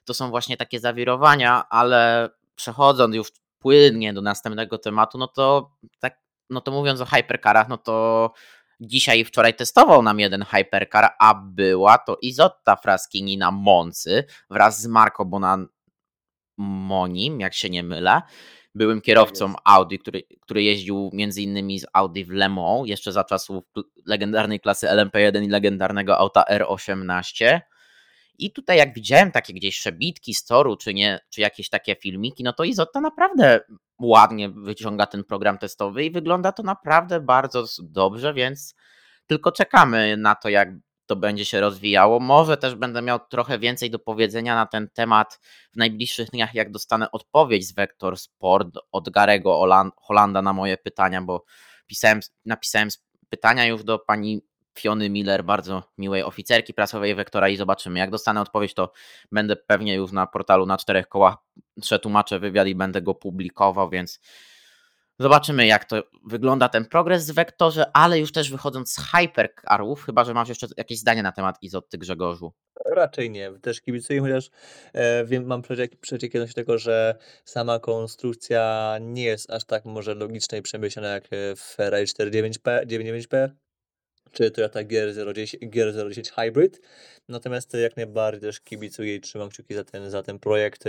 [0.04, 6.18] to są właśnie takie zawirowania, ale przechodząc już płynnie do następnego tematu, no to tak,
[6.50, 8.32] no to mówiąc o Hypercarach, no to
[8.80, 14.82] dzisiaj i wczoraj testował nam jeden Hypercar, a była to Izotta Fraschini na Moncy wraz
[14.82, 18.22] z Marco Bonamonim, jak się nie mylę
[18.74, 23.24] byłym kierowcą Audi, który, który jeździł między innymi z Audi w Le Mans, jeszcze za
[23.24, 23.64] czasów
[24.06, 27.60] legendarnej klasy LMP1 i legendarnego auta R18.
[28.40, 32.44] I tutaj jak widziałem takie gdzieś przebitki z toru, czy, nie, czy jakieś takie filmiki,
[32.44, 33.60] no to Izotta naprawdę
[34.00, 38.74] ładnie wyciąga ten program testowy i wygląda to naprawdę bardzo dobrze, więc
[39.26, 40.68] tylko czekamy na to, jak
[41.06, 42.20] to będzie się rozwijało.
[42.20, 45.40] Może też będę miał trochę więcej do powiedzenia na ten temat
[45.72, 51.22] w najbliższych dniach, jak dostanę odpowiedź z Vector Sport od Garego Holanda na moje pytania,
[51.22, 51.44] bo
[51.86, 52.88] pisałem, napisałem
[53.28, 54.42] pytania już do pani
[54.80, 57.98] Fiony Miller, bardzo miłej oficerki prasowej Wektora i zobaczymy.
[57.98, 58.92] Jak dostanę odpowiedź, to
[59.32, 61.36] będę pewnie już na portalu na czterech kołach
[61.80, 64.20] przetłumaczę wywiad i będę go publikował, więc
[65.20, 70.24] Zobaczymy, jak to wygląda ten progres w wektorze, ale już też wychodząc z hypercarów, chyba
[70.24, 72.52] że masz jeszcze jakieś zdanie na temat Izotty Grzegorzu.
[72.86, 73.52] Raczej nie.
[73.62, 74.50] Też kibicuję, chociaż
[74.92, 75.62] e, wiem, mam
[76.00, 81.74] przeciekność tego, że sama konstrukcja nie jest aż tak może logiczna i przemyślana jak w
[81.76, 83.48] Ferrari 499P, 99P
[84.32, 86.80] czy Toyota GR010, GR010 Hybrid.
[87.28, 90.84] Natomiast jak najbardziej też kibicuję i trzymam kciuki za ten, za ten projekt.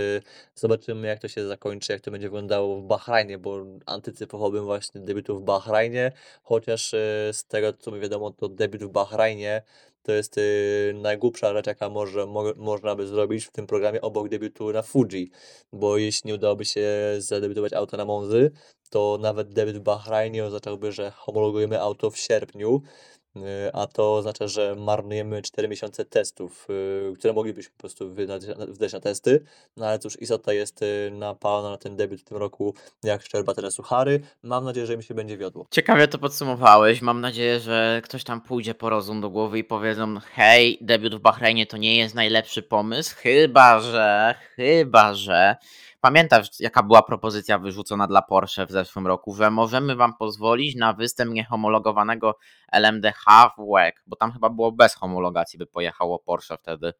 [0.54, 5.38] Zobaczymy jak to się zakończy, jak to będzie wyglądało w Bahrajnie, bo antycypowałbym właśnie debiutu
[5.38, 6.98] w Bahrajnie, chociaż e,
[7.32, 9.62] z tego co mi wiadomo, to debiut w Bahrajnie
[10.02, 14.28] to jest y, najgłupsza rzecz, jaka może, mo, można by zrobić w tym programie obok
[14.28, 15.30] debiutu na Fuji,
[15.72, 18.50] bo jeśli nie udałoby się zadebiutować auto na Monzy,
[18.90, 22.82] to nawet debiut w Bahrajnie oznaczałby, że homologujemy auto w sierpniu,
[23.72, 28.92] a to oznacza, że marnujemy 4 miesiące testów, y, które moglibyśmy po prostu wydać, wydać
[28.92, 29.44] na testy,
[29.76, 33.54] no ale cóż, Isota jest y, napalona na ten debiut w tym roku jak szczerba
[33.54, 34.20] teraz suchary.
[34.42, 35.66] Mam nadzieję, że mi się będzie wiodło.
[35.70, 37.02] Ciekawie to podsumowałeś.
[37.02, 41.20] Mam nadzieję, że ktoś tam pójdzie po rozum do głowy i powiedzą, hej, debiut w
[41.20, 45.56] Bahrajnie to nie jest najlepszy pomysł, chyba że, chyba że
[46.02, 50.92] Pamiętasz, jaka była propozycja wyrzucona dla Porsche w zeszłym roku, że możemy wam pozwolić na
[50.92, 52.36] występ niehomologowanego
[52.72, 53.24] LMDH
[53.58, 53.62] w
[54.06, 56.92] bo tam chyba było bez homologacji, by pojechało Porsche wtedy.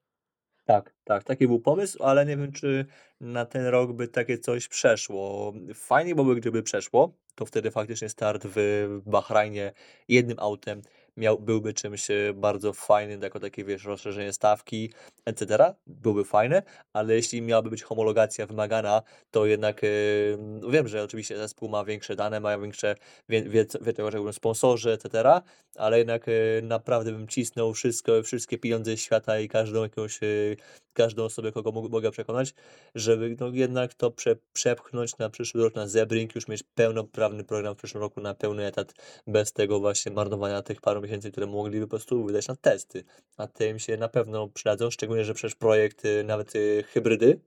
[0.65, 2.87] Tak, tak, taki był pomysł, ale nie wiem, czy
[3.21, 5.53] na ten rok by takie coś przeszło.
[5.75, 9.73] Fajnie byłoby, gdyby przeszło, to wtedy faktycznie start w Bahrajnie
[10.09, 10.83] jednym autem
[11.17, 14.93] miał, byłby czymś e, bardzo fajnym, jako takie, wiesz, rozszerzenie stawki,
[15.25, 15.75] etc.
[15.87, 20.39] Byłby fajne, ale jeśli miałaby być homologacja wymagana, to jednak yy,
[20.71, 22.95] wiem, że oczywiście zespół ma większe dane, mają większe,
[23.29, 25.41] wie, wie, wie, sponsorzy, etc.,
[25.77, 30.57] ale jednak yy, naprawdę bym cisnął wszystko, wszystkie pieniądze świata i każdą jakąś, yy,
[30.93, 32.55] każdą osobę, kogo mogę przekonać,
[32.95, 37.75] żeby no, jednak to prze, przepchnąć na przyszły rok na Zebring, już mieć pełnoprawny program
[37.75, 38.95] w przyszłym roku na pełny etat,
[39.27, 43.05] bez tego właśnie marnowania tych paru miesięcy, które mogliby po prostu wydać na testy.
[43.37, 47.41] A te im się na pewno przydadzą, szczególnie, że przecież projekt y, nawet y, hybrydy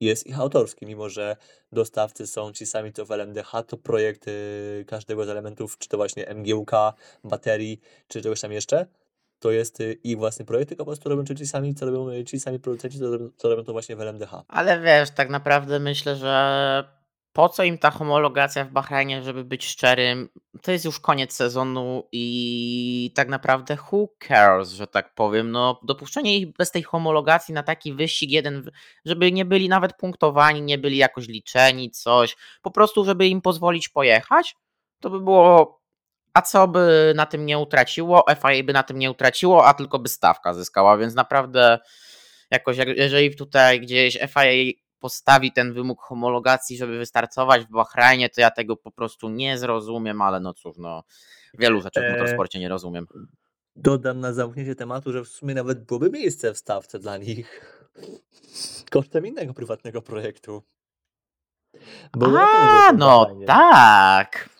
[0.00, 1.36] jest ich autorski, mimo że
[1.72, 5.96] dostawcy są ci sami co w LMDH, to projekt y, każdego z elementów, czy to
[5.96, 6.70] właśnie MGUK,
[7.24, 8.86] baterii, czy czegoś tam jeszcze,
[9.44, 12.60] to jest ich własny projekt, tylko po prostu robią ci sami, co robią ci sami
[12.60, 14.30] producenci, co robią, co robią to właśnie w LMDH.
[14.48, 16.84] Ale wiesz, tak naprawdę myślę, że
[17.32, 20.28] po co im ta homologacja w Bahrajnie, żeby być szczerym?
[20.62, 25.50] To jest już koniec sezonu i tak naprawdę who cares, że tak powiem.
[25.50, 28.70] No, dopuszczenie ich bez tej homologacji na taki wyścig jeden,
[29.04, 32.36] żeby nie byli nawet punktowani, nie byli jakoś liczeni, coś.
[32.62, 34.56] Po prostu, żeby im pozwolić pojechać,
[35.00, 35.83] to by było.
[36.34, 38.24] A co by na tym nie utraciło?
[38.42, 41.78] FIA by na tym nie utraciło, a tylko by stawka zyskała, więc naprawdę
[42.50, 48.50] jakoś, jeżeli tutaj gdzieś FIA postawi ten wymóg homologacji, żeby wystartować w Bahrajnie, to ja
[48.50, 51.02] tego po prostu nie zrozumiem, ale no cóż, no
[51.58, 53.06] wielu rzeczy w e, motorsporcie nie rozumiem.
[53.76, 57.80] Dodam na zamknięcie tematu, że w sumie nawet byłoby miejsce w stawce dla nich
[58.90, 60.62] kosztem innego prywatnego projektu.
[62.16, 64.53] Bo A, no tak.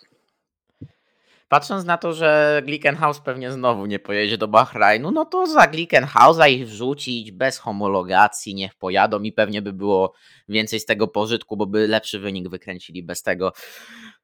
[1.49, 6.49] Patrząc na to, że Glickenhaus pewnie znowu nie pojedzie do Bahrajnu, no to za Glickenhausa
[6.49, 10.13] ich wrzucić bez homologacji, niech pojadą i pewnie by było
[10.49, 13.53] więcej z tego pożytku, bo by lepszy wynik wykręcili bez tego.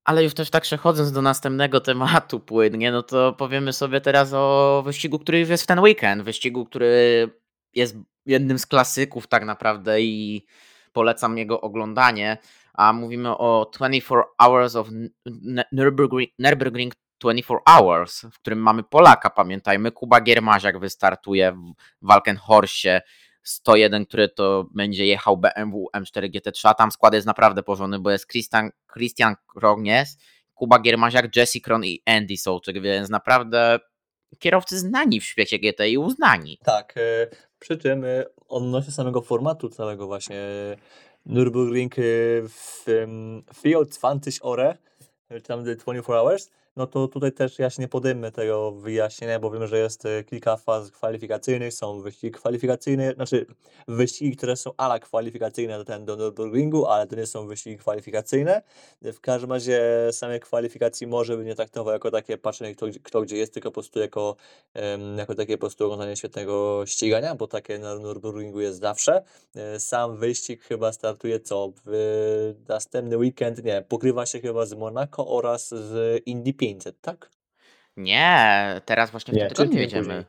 [0.05, 4.83] Ale już też tak przechodząc do następnego tematu płynnie, no to powiemy sobie teraz o
[4.85, 6.23] wyścigu, który już jest w ten weekend.
[6.23, 7.29] Wyścigu, który
[7.75, 7.97] jest
[8.27, 10.47] jednym z klasyków tak naprawdę i
[10.93, 12.39] polecam jego oglądanie.
[12.75, 14.89] A mówimy o 24 Hours of
[15.73, 16.91] Nürburgring, Nürburgring
[17.21, 21.73] 24 Hours, w którym mamy Polaka, pamiętajmy, Kuba Giermaziak wystartuje w
[22.07, 23.01] Walkenhorsie
[23.43, 28.11] 101, który to będzie jechał BMW M4 GT3, a tam skład jest naprawdę porządny, bo
[28.11, 30.19] jest Christian, Christian Krognies,
[30.55, 33.79] Kuba Giermaziak, Jesse Kron i Andy Sołczyk, więc naprawdę
[34.39, 36.59] kierowcy znani w świecie GT i uznani.
[36.65, 37.27] Tak, e,
[37.59, 40.37] przy czym e, odnośnie samego formatu całego właśnie
[41.27, 42.03] Nürburgring e,
[42.49, 42.85] w
[43.63, 44.77] Fiat 20 Ore,
[45.29, 49.51] czy tam 24 Hours, no to tutaj też ja się nie podejmę tego wyjaśnienia, bo
[49.51, 53.47] wiem, że jest e, kilka faz kwalifikacyjnych, są wyścigi kwalifikacyjne, znaczy
[53.89, 58.63] wyścigi, które są ala kwalifikacyjne do, ten, do Nürburgringu, ale to nie są wyścigi kwalifikacyjne.
[59.03, 63.37] W każdym razie same kwalifikacji może bym nie traktował jako takie patrzenie kto, kto gdzie
[63.37, 64.37] jest, tylko po prostu jako,
[65.17, 69.23] jako takie po prostu oglądanie świetnego ścigania, bo takie na Nürburgringu jest zawsze.
[69.57, 71.73] E, sam wyścig chyba startuje co?
[71.87, 77.31] W następny weekend, nie, pokrywa się chyba z Monaco oraz z Indy 500, tak?
[77.97, 80.03] Nie, teraz właśnie w Nie, tym tygodniu jedziemy.
[80.05, 80.25] później.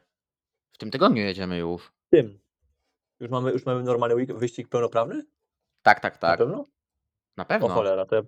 [0.73, 1.91] W tym tygodniu jedziemy już.
[2.09, 2.39] Tym.
[3.19, 5.25] Już mamy, już mamy normalny wyścig pełnoprawny?
[5.81, 6.37] Tak, tak, Na tak.
[6.39, 6.65] pewno?
[7.37, 7.67] Na O pewno.
[7.69, 8.21] cholera, to ja,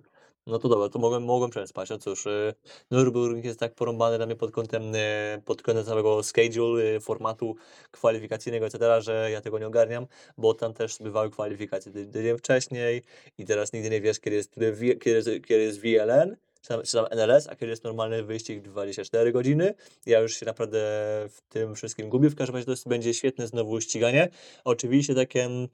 [0.46, 1.90] no to dobra, to mogłem, mogłem przespać.
[1.90, 2.54] No cóż, y,
[2.92, 7.56] Nürburgring jest tak porąbany dla mnie pod kątem, y, pod kątem całego schedule, y, formatu
[7.90, 10.06] kwalifikacyjnego, etc., że ja tego nie ogarniam,
[10.38, 13.02] bo tam też bywały kwalifikacje ty- tydzień wcześniej
[13.38, 14.54] i teraz nigdy nie wiesz, kiedy jest,
[15.00, 16.36] kiedy, jest- kiedy jest VLN,
[16.84, 19.74] czy tam, NLS, a kiedy jest normalny wyścig 24 godziny.
[20.06, 20.78] Ja już się naprawdę
[21.30, 22.30] w tym wszystkim gubię.
[22.30, 24.28] W każdym razie to będzie świetne znowu ściganie.
[24.64, 25.68] Oczywiście takie mm,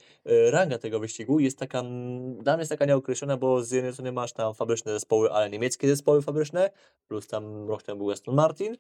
[0.51, 4.12] ranga tego wyścigu jest taka, mm, dla mnie jest taka nieokreślona, bo z jednej strony
[4.12, 6.70] masz tam fabryczne zespoły, ale niemieckie zespoły fabryczne,
[7.09, 8.76] plus tam rok temu był Aston Martin,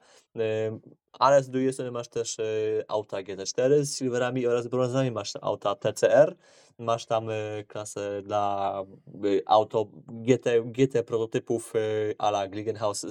[1.12, 5.74] ale z drugiej strony masz też y, auta GT4 z silverami oraz brązami, masz auta
[5.74, 6.36] TCR,
[6.80, 8.84] masz tam y, klasę dla
[9.24, 13.06] y, auto GT, GT prototypów y, a la Glickenhaus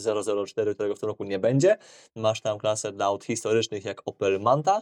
[0.45, 1.77] 004, którego w tym roku nie będzie,
[2.15, 4.81] masz tam klasę dla aut historycznych jak Opel Manta,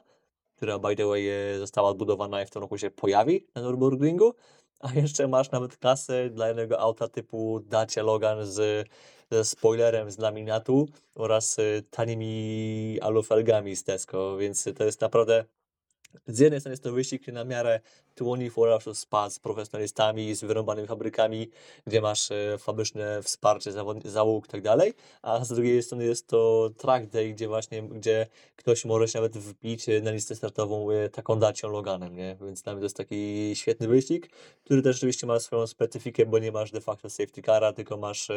[0.58, 4.32] która by the way e, została odbudowana i w tym roku się pojawi na Nürburgringu,
[4.80, 8.88] a jeszcze masz nawet klasę dla jednego auta typu Dacia Logan z,
[9.32, 15.46] ze spoilerem z laminatu oraz e, tanimi alufelgami z Tesco, więc to jest naprawdę
[16.28, 17.80] z jednej strony jest to wyścig na miarę
[18.16, 21.50] 24 Hours Spa z profesjonalistami, z wyrąbanymi fabrykami,
[21.88, 23.72] gdzie masz e, fabryczne wsparcie,
[24.06, 28.28] załóg i tak dalej, a z drugiej strony jest to track day, gdzie właśnie, gdzie
[28.56, 32.38] ktoś może się nawet wbić e, na listę startową e, taką Dacią Loganem, nie?
[32.42, 34.30] Więc dla mnie to jest taki świetny wyścig,
[34.64, 38.28] który też oczywiście ma swoją specyfikę, bo nie masz de facto safety cara, tylko masz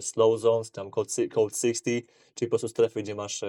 [0.00, 3.44] slow zones, tam code, si- code 60, czyli po prostu strefy, gdzie masz,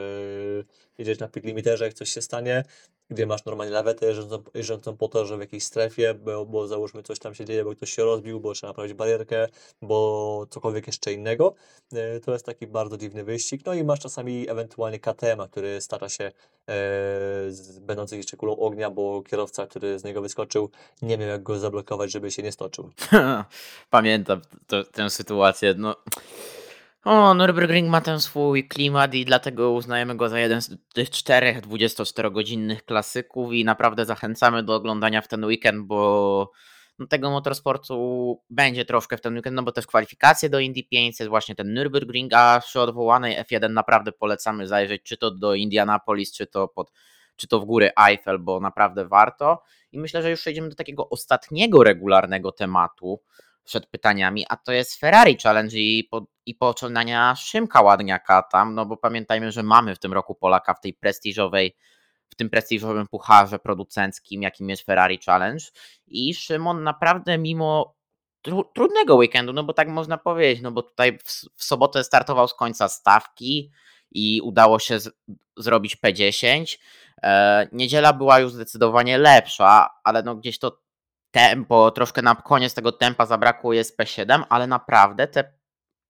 [0.98, 2.64] jedziesz na pit limiterze, jak coś się stanie,
[3.10, 7.20] gdzie masz normalnie lawetę jeżdżącą, jeżdżącą po torze w jakiejś strefie, bo, bo załóżmy coś
[7.20, 9.48] tam się dzieje, bo ktoś się rozbił, bo trzeba naprawić barierkę,
[9.82, 11.54] bo cokolwiek jeszcze innego.
[11.94, 13.62] E, To jest taki bardzo dziwny wyścig.
[13.66, 16.32] No i masz czasami ewentualnie KTM, który stara się,
[16.70, 16.74] e,
[17.82, 20.70] będący jeszcze kulą ognia, bo kierowca, który z niego wyskoczył,
[21.02, 22.90] nie miał jak go zablokować, żeby się nie stoczył.
[23.90, 25.74] Pamiętam to, tę sytuację.
[25.78, 25.96] No.
[27.06, 31.62] O, Nürburgring ma ten swój klimat i dlatego uznajemy go za jeden z tych czterech
[31.62, 36.52] 24-godzinnych klasyków i naprawdę zachęcamy do oglądania w ten weekend, bo
[37.00, 41.28] no, tego motorsportu będzie troszkę w ten weekend, no bo też kwalifikacje do Indy 500,
[41.28, 46.48] właśnie ten Nürburgring, a przy odwołanej F1 naprawdę polecamy zajrzeć, czy to do Indianapolis, czy
[46.48, 46.92] to pod
[47.36, 49.64] czy to w góry Eiffel, bo naprawdę warto.
[49.92, 53.22] I myślę, że już przejdziemy do takiego ostatniego regularnego tematu
[53.68, 58.86] przed pytaniami, a to jest Ferrari Challenge i, po, i poczynania Szymka Ładniaka tam, no
[58.86, 61.76] bo pamiętajmy, że mamy w tym roku Polaka w tej prestiżowej,
[62.30, 65.66] w tym prestiżowym pucharze producenckim, jakim jest Ferrari Challenge
[66.08, 67.96] i Szymon naprawdę mimo
[68.42, 72.48] tru, trudnego weekendu, no bo tak można powiedzieć, no bo tutaj w, w sobotę startował
[72.48, 73.72] z końca stawki
[74.12, 74.98] i udało się
[75.58, 76.78] zrobić P10.
[77.24, 80.87] E, niedziela była już zdecydowanie lepsza, ale no gdzieś to
[81.38, 85.58] tempo, troszkę na koniec tego tempa zabrakło jest P7, ale naprawdę te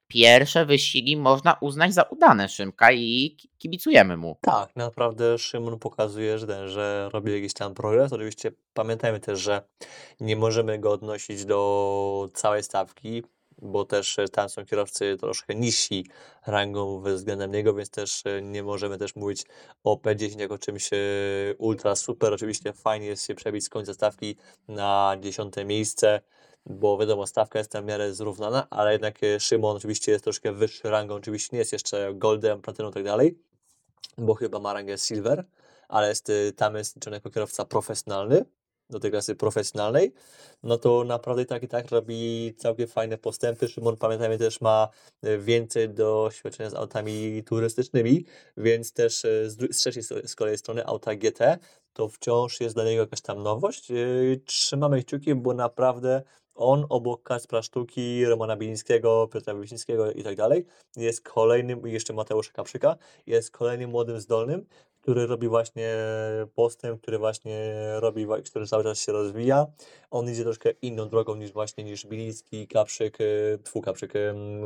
[0.08, 4.38] pierwsze wyścigi można uznać za udane Szymka i kibicujemy mu.
[4.42, 8.14] Tak, naprawdę Szymon pokazuje, że, ten, że robi jakiś tam progres.
[8.14, 9.62] Oczywiście pamiętajmy też, że
[10.20, 13.24] nie możemy go odnosić do całej stawki.
[13.62, 16.06] Bo też e, tam są kierowcy troszkę niżsi
[16.48, 19.44] rangą względem niego, więc też e, nie możemy też mówić
[19.84, 20.98] o P10 jako czymś e,
[21.58, 22.34] ultra super.
[22.34, 24.36] Oczywiście fajnie jest się przebić z końca stawki
[24.68, 26.22] na dziesiąte miejsce,
[26.66, 31.16] bo wiadomo, stawka jest w miarę zrównana, ale jednak Szymon oczywiście jest troszkę wyższy rangą,
[31.16, 33.40] oczywiście nie jest jeszcze goldem, platyną i tak dalej,
[34.18, 35.46] bo chyba ma rangę silver,
[35.88, 38.46] ale jest, tam jest liczony jako kierowca profesjonalny,
[38.90, 40.14] do tej klasy profesjonalnej,
[40.64, 43.68] no to naprawdę tak i tak robi całkiem fajne postępy.
[43.68, 44.90] Szymon, pamiętajmy, też ma
[45.24, 48.26] e, więcej doświadczenia z autami turystycznymi,
[48.58, 51.58] więc też e, z, z trzeciej z kolei strony auta GT
[51.94, 53.92] to wciąż jest dla niego jakaś tam nowość.
[53.92, 53.96] E,
[54.46, 56.22] trzymamy kciuki, bo naprawdę
[56.56, 60.66] on obok Kacpra Sztuki, Romana Bilińskiego, Piotra Wisińskiego i tak dalej
[60.96, 64.66] jest kolejnym, jeszcze Mateusza Kaprzyka, jest kolejnym młodym zdolnym,
[65.08, 65.96] który robi właśnie
[66.56, 69.68] postęp, który właśnie robi, który cały czas się rozwija.
[70.12, 72.08] On idzie troszkę inną drogą niż właśnie niż
[72.70, 74.14] Kaprzyk, y, Twu Kaprzyk,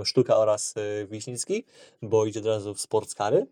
[0.04, 1.66] Sztuka oraz y, Wiśnicki,
[2.02, 3.48] bo idzie od razu w sportskary.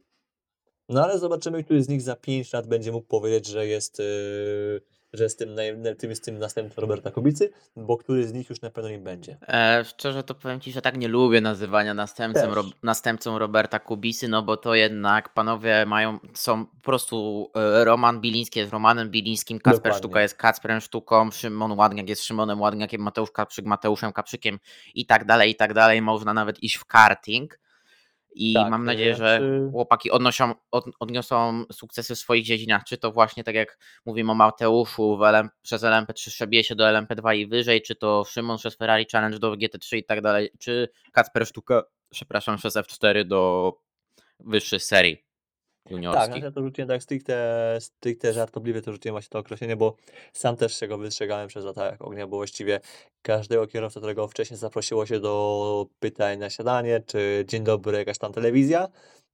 [0.90, 4.82] No ale zobaczymy, który z nich za 5 lat będzie mógł powiedzieć, że jest yy,
[5.14, 5.56] że jest tym,
[5.98, 9.38] tym, jest tym następcą Roberta Kubicy, bo który z nich już na pewno nie będzie.
[9.48, 14.28] E, szczerze to powiem Ci, że tak nie lubię nazywania następcą, ro, następcą Roberta Kubicy,
[14.28, 19.60] no bo to jednak panowie mają, są po prostu e, Roman Biliński jest Romanem Bilińskim,
[19.60, 24.60] Kacper Sztuka jest Kacperem Sztuką, Szymon Ładniak jest Szymonem Ładniakiem, Mateusz Kaprzyk Mateuszem Kaprzykiem
[24.96, 26.02] i tak dalej, i tak dalej.
[26.02, 27.60] Można nawet iść w karting
[28.40, 33.12] i tak, mam nadzieję, że chłopaki odnoszą, od, odniosą sukcesy w swoich dziedzinach, czy to
[33.12, 37.48] właśnie tak jak mówimy o Mateuszu w LM, przez LMP3 przebije się do LMP2 i
[37.48, 41.84] wyżej, czy to Szymon przez Ferrari Challenge do GT3 i tak dalej, czy Kacper Sztuka,
[42.10, 43.74] przepraszam, przez F4 do
[44.40, 45.29] wyższej serii
[45.92, 46.34] juniorskich.
[46.34, 49.96] Tak, ja to rzuciłem tak stricte, stricte żartobliwie, to rzuciłem właśnie to określenie, bo
[50.34, 52.80] sam też się go wystrzegałem przez lata jak ognia, bo właściwie
[53.22, 58.34] każdego kierowcę, którego wcześniej zaprosiło się do pytań na siadanie, czy dzień dobry, jakaś tam
[58.34, 58.88] telewizja,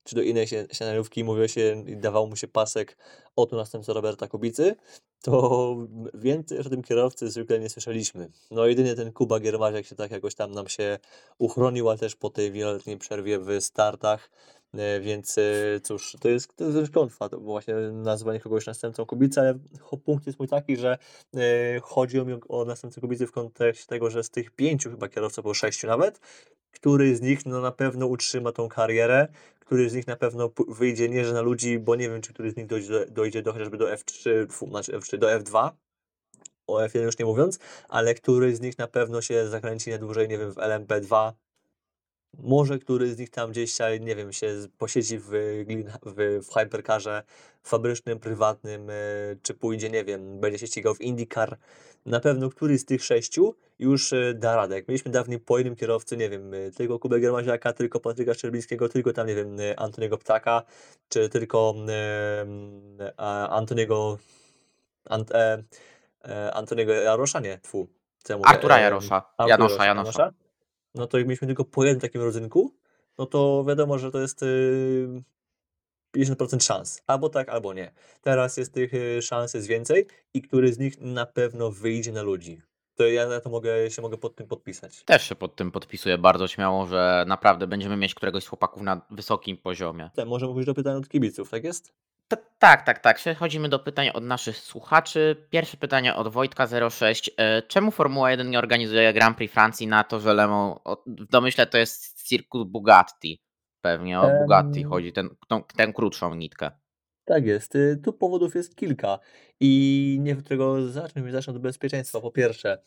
[0.03, 2.97] czy do innej siadaniówki mówiło się i dawał mu się pasek
[3.35, 4.75] oto następca Roberta Kubicy,
[5.21, 5.75] to
[6.13, 8.29] więcej o tym kierowcy zwykle nie słyszeliśmy.
[8.51, 10.99] No jedynie ten Kuba Giermaziak się tak jakoś tam nam się
[11.37, 14.31] uchronił, ale też po tej wieloletniej przerwie w startach
[15.01, 15.41] więc e,
[15.83, 19.59] cóż, to jest, to jest klątwa, to właśnie nazywanie kogoś następcą Kubicy, ale
[20.05, 20.97] punkt jest mój taki, że
[21.35, 25.43] e, chodzi o, o następcę Kubicy w kontekście tego, że z tych pięciu chyba kierowców,
[25.43, 26.19] bo sześciu nawet,
[26.71, 29.27] który z nich no, na pewno utrzyma tą karierę,
[29.59, 32.51] który z nich na pewno wyjdzie nie, że na ludzi, bo nie wiem, czy który
[32.51, 35.71] z nich dojdzie, dojdzie do, chociażby do F3, znaczy F3, do F2,
[36.67, 37.59] o F1 już nie mówiąc,
[37.89, 41.31] ale który z nich na pewno się zakręci na dłużej, nie wiem, w LMP2,
[42.39, 45.29] może który z nich tam gdzieś, nie wiem, się posiedzi w,
[46.05, 47.23] w, w hypercarze
[47.63, 48.93] fabrycznym, prywatnym, e,
[49.41, 51.57] czy pójdzie, nie wiem, będzie się ścigał w IndyCar.
[52.05, 54.75] Na pewno któryś z tych sześciu już e, da radę.
[54.75, 58.89] Jak mieliśmy dawniej po jednym kierowcy, nie wiem, e, tylko Kubę Germaziaka, tylko Patryka Szczerbińskiego,
[58.89, 60.63] tylko tam, nie wiem, Antoniego Ptaka,
[61.09, 63.19] czy tylko e,
[63.49, 64.17] Antoniego
[65.09, 65.63] Ant, e,
[66.53, 67.87] Antoniego Jarosza, nie, tfu.
[68.43, 70.31] Artura Jarosza, Janosza, Janosza
[70.95, 72.73] no to jak mieliśmy tylko po jednym takim rodzynku,
[73.17, 75.23] no to wiadomo, że to jest yy,
[76.17, 77.01] 50% szans.
[77.07, 77.91] Albo tak, albo nie.
[78.21, 82.21] Teraz jest tych yy, szans jest więcej i który z nich na pewno wyjdzie na
[82.21, 82.61] ludzi.
[82.95, 85.03] To ja na to mogę, się mogę pod tym podpisać.
[85.03, 89.01] Też się pod tym podpisuję bardzo śmiało, że naprawdę będziemy mieć któregoś z chłopaków na
[89.11, 90.09] wysokim poziomie.
[90.15, 91.93] Tak, może mówić do pytań od kibiców, tak jest?
[92.59, 93.17] Tak, tak, tak.
[93.17, 95.47] Przechodzimy do pytań od naszych słuchaczy.
[95.49, 97.29] Pierwsze pytanie od Wojtka06.
[97.37, 101.67] E, czemu Formuła 1 nie organizuje Grand Prix Francji na to, że Lemon, w domyśle
[101.67, 103.41] to jest cirkus Bugatti.
[103.81, 106.71] Pewnie o Bugatti chodzi, ten, tą, tę krótszą nitkę.
[107.25, 107.75] Tak jest.
[107.75, 109.19] Y, tu powodów jest kilka
[109.59, 111.31] i niech od tego zacznę.
[111.31, 112.21] Zacznę od bezpieczeństwa.
[112.21, 112.77] Po pierwsze,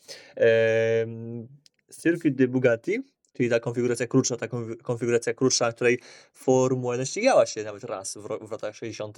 [2.01, 4.47] Circuit de Bugatti, czyli ta konfiguracja krótsza, ta
[4.83, 5.99] konfiguracja krótsza, której
[6.33, 9.17] Formuła 1 ścigała się nawet raz w, w latach 60.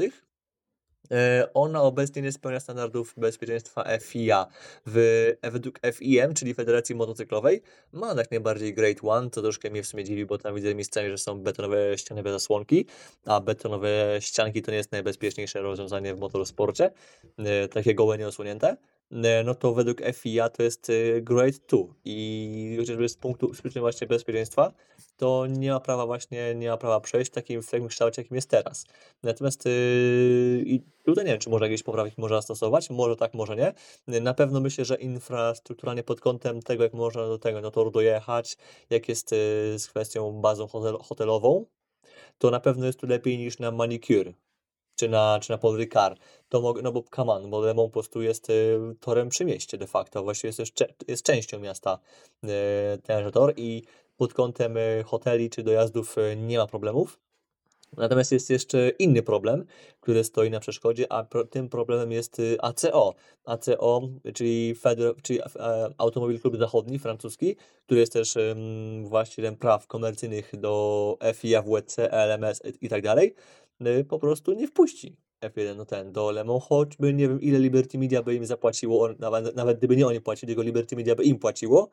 [1.12, 4.48] E, ona obecnie nie spełnia standardów bezpieczeństwa FIA.
[4.86, 9.88] W, według FIM, czyli Federacji Motocyklowej, ma jak najbardziej Grade 1, co troszkę mnie w
[9.88, 12.86] sumie dziwi, bo tam widzę miejscami, że są betonowe ściany bez zasłonki,
[13.26, 16.92] a betonowe ścianki to nie jest najbezpieczniejsze rozwiązanie w motorsporcie,
[17.38, 18.78] e, takie gołe nieosłonięte.
[19.12, 23.62] E, no to według FIA to jest e, Grade 2 i chociażby z punktu z
[23.80, 24.74] właśnie bezpieczeństwa,
[25.18, 28.36] to nie ma prawa właśnie, nie ma prawa przejść w takim, w takim kształcie, jakim
[28.36, 28.86] jest teraz.
[29.24, 33.56] Natomiast yy, i tutaj nie wiem, czy może jakieś poprawki można stosować, może tak, może
[33.56, 33.74] nie.
[34.22, 38.58] Na pewno myślę, że infrastrukturalnie pod kątem tego, jak można do tego no, toru dojechać,
[38.90, 41.66] jak jest yy, z kwestią bazą hotel, hotelową,
[42.38, 44.34] to na pewno jest tu lepiej niż na manicure
[45.02, 47.94] czy na, czy na Paul Ricard, to mogę, no bo on, bo Le Mans po
[47.94, 52.00] prostu jest y, torem przy mieście de facto, właściwie jest, też cze- jest częścią miasta
[52.44, 52.48] y,
[53.04, 53.84] tenże tor i
[54.18, 57.20] pod kątem y, hoteli czy dojazdów y, nie ma problemów.
[57.98, 59.66] Natomiast jest jeszcze inny problem,
[60.02, 63.14] który stoi na przeszkodzie, a pro, tym problemem jest y, ACO.
[63.46, 64.02] ACO,
[64.34, 70.52] czyli, Feder, czyli e, Automobil Klub Zachodni, francuski, który jest też ym, właścicielem praw komercyjnych
[70.60, 73.02] do FIA, WC, LMS i tak
[74.10, 77.98] po prostu nie wpuści F1 no ten, do Le Mans, choćby nie wiem ile Liberty
[77.98, 81.40] Media by im zapłaciło, nawet, nawet gdyby nie oni płacili, tylko Liberty Media by im
[81.40, 81.90] płaciło,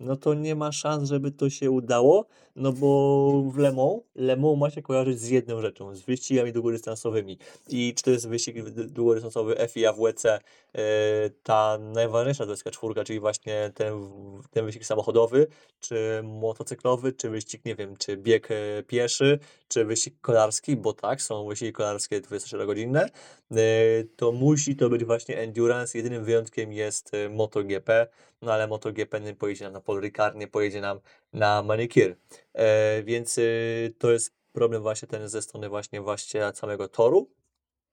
[0.00, 2.26] no to nie ma szans, żeby to się udało,
[2.56, 6.52] no bo w Le Mans, Le Mans ma się kojarzyć z jedną rzeczą, z wyścigami
[6.52, 7.38] długodystansowymi.
[7.68, 10.40] I czy to jest wyścig długodystansowy FIA, WC,
[10.74, 10.80] yy,
[11.42, 13.94] ta najważniejsza 24, czyli właśnie ten,
[14.50, 15.46] ten wyścig samochodowy,
[15.80, 19.38] czy motocyklowy, czy wyścig, nie wiem, czy bieg e, pieszy,
[19.68, 22.89] czy wyścig kolarski, bo tak, są wyścigi kolarskie 24-godzinne,
[23.50, 25.98] yy, to musi to być właśnie endurance.
[25.98, 28.06] Jedynym wyjątkiem jest e, MotoGP,
[28.42, 31.00] no ale MotoGP nie pojedzie nam na Paul Ricard, nie pojedzie nam
[31.32, 32.16] na manikir.
[32.52, 37.30] E, więc y, to jest problem właśnie ten ze strony właśnie właściciela całego toru.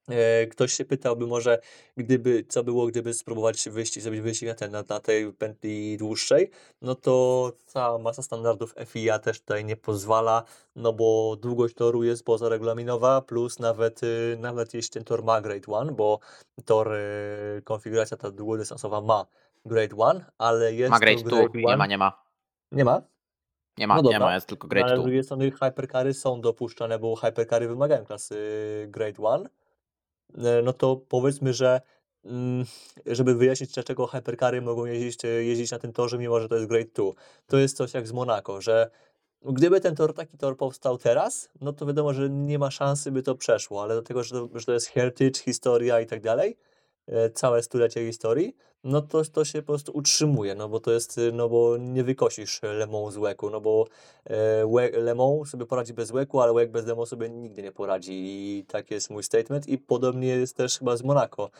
[0.08, 1.58] E, ktoś się pytałby może,
[1.96, 6.50] gdyby, co było, gdyby spróbować wyścig, zrobić wyścig na, ten, na, na tej pętli dłuższej,
[6.82, 10.42] no to cała masa standardów FIA też tutaj nie pozwala,
[10.76, 15.72] no bo długość toru jest pozaregulaminowa, plus nawet, y, nawet jeśli ten tor ma Grade
[15.80, 16.18] 1, bo
[16.64, 19.26] tor, y, konfiguracja ta długodystansowa ma
[19.64, 21.78] Grade 1, ale jest Ma Grade 2, Grade nie 1.
[21.78, 22.22] ma, nie ma.
[22.72, 23.02] Nie ma?
[23.78, 25.02] Nie ma, No nie ma, jest tylko Grade ale z 2.
[25.02, 28.36] drugiej strony hypercary są dopuszczane, bo hypercary wymagają klasy
[28.88, 29.48] Grade 1.
[30.34, 31.80] E, No to powiedzmy, że
[32.24, 32.64] mm,
[33.06, 36.68] żeby wyjaśnić, dlaczego hypercary mogą jeździć, e, jeździć na tym torze, mimo że to jest
[36.68, 37.12] Grade 2.
[37.46, 38.90] To jest coś jak z Monaco, że
[39.42, 43.22] gdyby ten tor, taki tor powstał teraz, no to wiadomo, że nie ma szansy, by
[43.22, 46.56] to przeszło, ale do tego, że to, że to jest heritage, historia i tak dalej,
[47.34, 51.32] całe stulecie historii, no to, to się po prostu utrzymuje, no bo to jest, y,
[51.32, 53.86] no bo nie wykosisz Le Mans z łeku, no bo
[54.24, 57.62] e, łe- Le Mans sobie poradzi bez łeku, ale łek bez Le Mans sobie nigdy
[57.62, 61.50] nie poradzi i tak jest mój statement i podobnie jest też chyba z Monaco,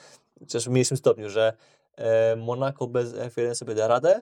[0.40, 1.52] chociaż w mniejszym stopniu, że
[1.96, 4.20] e, Monaco bez F1 sobie da radę,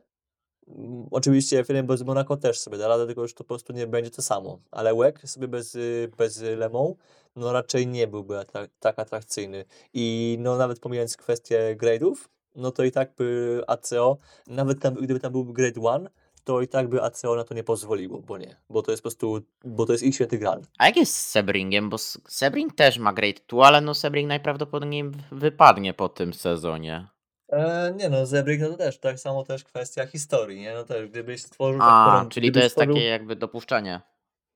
[1.10, 4.10] Oczywiście F1 bez Monaco też sobie da radę, tylko już to po prostu nie będzie
[4.10, 4.58] to samo.
[4.70, 6.96] Ale łek sobie bez, y, bez Le Mans,
[7.36, 9.64] no raczej nie byłby atrak- tak atrakcyjny.
[9.94, 12.14] I no nawet pomijając kwestię grade'ów,
[12.56, 16.08] no to i tak by ACO, nawet tam, gdyby tam byłby grade 1,
[16.44, 18.56] to i tak by ACO na to nie pozwoliło, bo nie.
[18.70, 20.62] Bo to jest po prostu, bo to jest ich święty gral.
[20.78, 21.90] A jak jest z Sebringiem?
[21.90, 21.98] Bo
[22.28, 27.06] Sebring też ma Grade 2, ale no Sebring najprawdopodobniej wypadnie po tym sezonie.
[27.48, 30.74] E, nie no, Zebrik no to też, tak samo też kwestia historii, nie?
[30.74, 34.00] No też, gdybyś stworzył tak A, powiem, czyli to jest stworzył, takie jakby dopuszczenie.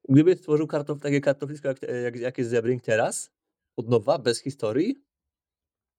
[0.09, 3.31] Gdybyś stworzył kartof, takie kartoflisko, jak, jak, jak jest Zebring teraz,
[3.77, 5.05] od nowa, bez historii,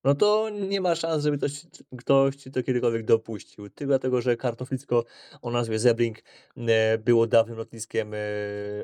[0.03, 1.51] no to nie ma szans, żeby ktoś,
[1.97, 3.69] ktoś ci to kiedykolwiek dopuścił.
[3.69, 5.03] Tylko dlatego, że kartoflisko
[5.41, 6.17] o nazwie Zebring
[6.57, 8.17] e, było dawnym lotniskiem e,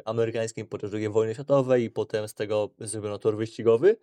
[0.06, 3.98] amerykańskim podczas II wojny światowej i potem z tego zrobiono tor wyścigowy,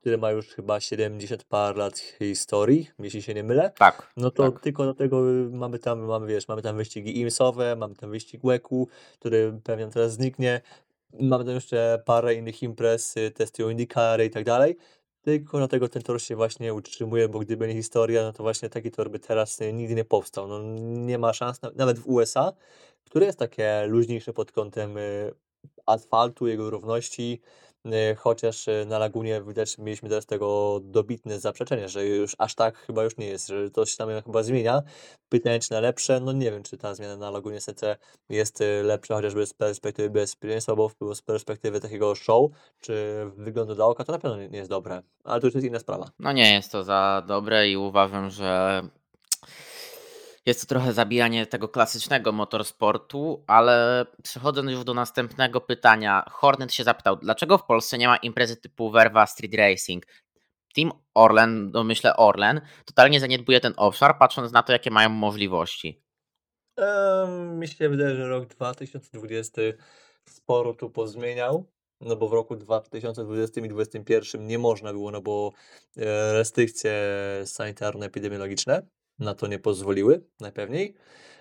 [0.00, 3.72] który ma już chyba 70 par lat historii, jeśli się nie mylę.
[3.78, 4.60] Tak, No to tak.
[4.62, 9.60] tylko dlatego mamy tam, mamy, wiesz, mamy tam wyścigi IMS-owe, mamy tam wyścig łeku, który
[9.64, 10.60] pewnie teraz zniknie.
[11.20, 14.76] Mamy tam jeszcze parę innych imprez, y, testy IndyCar i tak dalej.
[15.22, 18.90] Tylko dlatego ten tor się właśnie utrzymuje, bo gdyby nie historia, no to właśnie taki
[18.90, 20.48] tor by teraz y, nigdy nie powstał.
[20.48, 22.52] No nie ma szans, na- nawet w USA,
[23.04, 25.32] które jest takie luźniejsze pod kątem y,
[25.86, 27.40] asfaltu, jego równości,
[28.16, 33.04] chociaż y, na Lagunie widać, mieliśmy teraz tego dobitne zaprzeczenie, że już aż tak chyba
[33.04, 34.82] już nie jest, że to się tam chyba zmienia.
[35.28, 36.20] Pytanie, czy na lepsze?
[36.20, 37.82] No nie wiem, czy ta zmiana na Lagunie SC
[38.28, 42.50] jest y, lepsza, chociażby z perspektywy bezpieczeństwa, bo z perspektywy takiego show,
[42.80, 45.02] czy wyglądu dla oka, to na pewno nie jest dobre.
[45.24, 46.10] Ale to już jest inna sprawa.
[46.18, 48.82] No nie jest to za dobre i uważam, że
[50.46, 56.84] jest to trochę zabijanie tego klasycznego motorsportu, ale przechodząc już do następnego pytania, Hornet się
[56.84, 60.06] zapytał, dlaczego w Polsce nie ma imprezy typu Verva Street Racing?
[60.74, 66.02] Team Orlen, no myślę Orlen, totalnie zaniedbuje ten obszar, patrząc na to, jakie mają możliwości.
[67.58, 69.62] Mi się wydaje, że rok 2020
[70.28, 71.66] sporo tu pozmieniał,
[72.00, 75.52] no bo w roku 2020 i 2021 nie można było, no bo
[75.96, 76.92] e, restrykcje
[77.44, 78.82] sanitarno-epidemiologiczne
[79.20, 80.94] na to nie pozwoliły, najpewniej.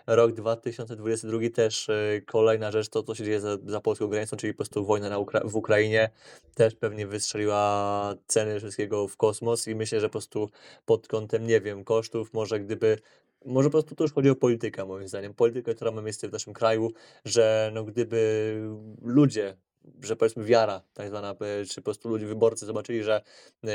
[0.08, 4.54] Rok 2022 też e, kolejna rzecz, to co się dzieje za, za polską granicą, czyli
[4.54, 6.10] po prostu wojna na Ukra- w Ukrainie,
[6.56, 10.50] też pewnie wystrzeliła ceny wszystkiego w kosmos i myślę, że po prostu
[10.86, 12.98] pod kątem, nie wiem, kosztów, może gdyby
[13.46, 15.34] może po prostu to już chodzi o politykę, moim zdaniem.
[15.34, 16.92] Politykę, która ma miejsce w naszym kraju,
[17.26, 18.54] że no gdyby
[19.02, 19.58] ludzie
[20.02, 23.22] że powiedzmy wiara tak zwana, e, czy po prostu ludzie, wyborcy zobaczyli, że
[23.64, 23.72] e,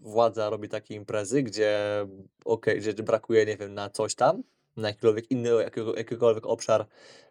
[0.00, 1.78] władza robi takie imprezy, gdzie
[2.44, 4.42] okej, że brakuje, nie wiem, na coś tam,
[4.76, 6.86] na jakikolwiek inny, jakiego, jakikolwiek obszar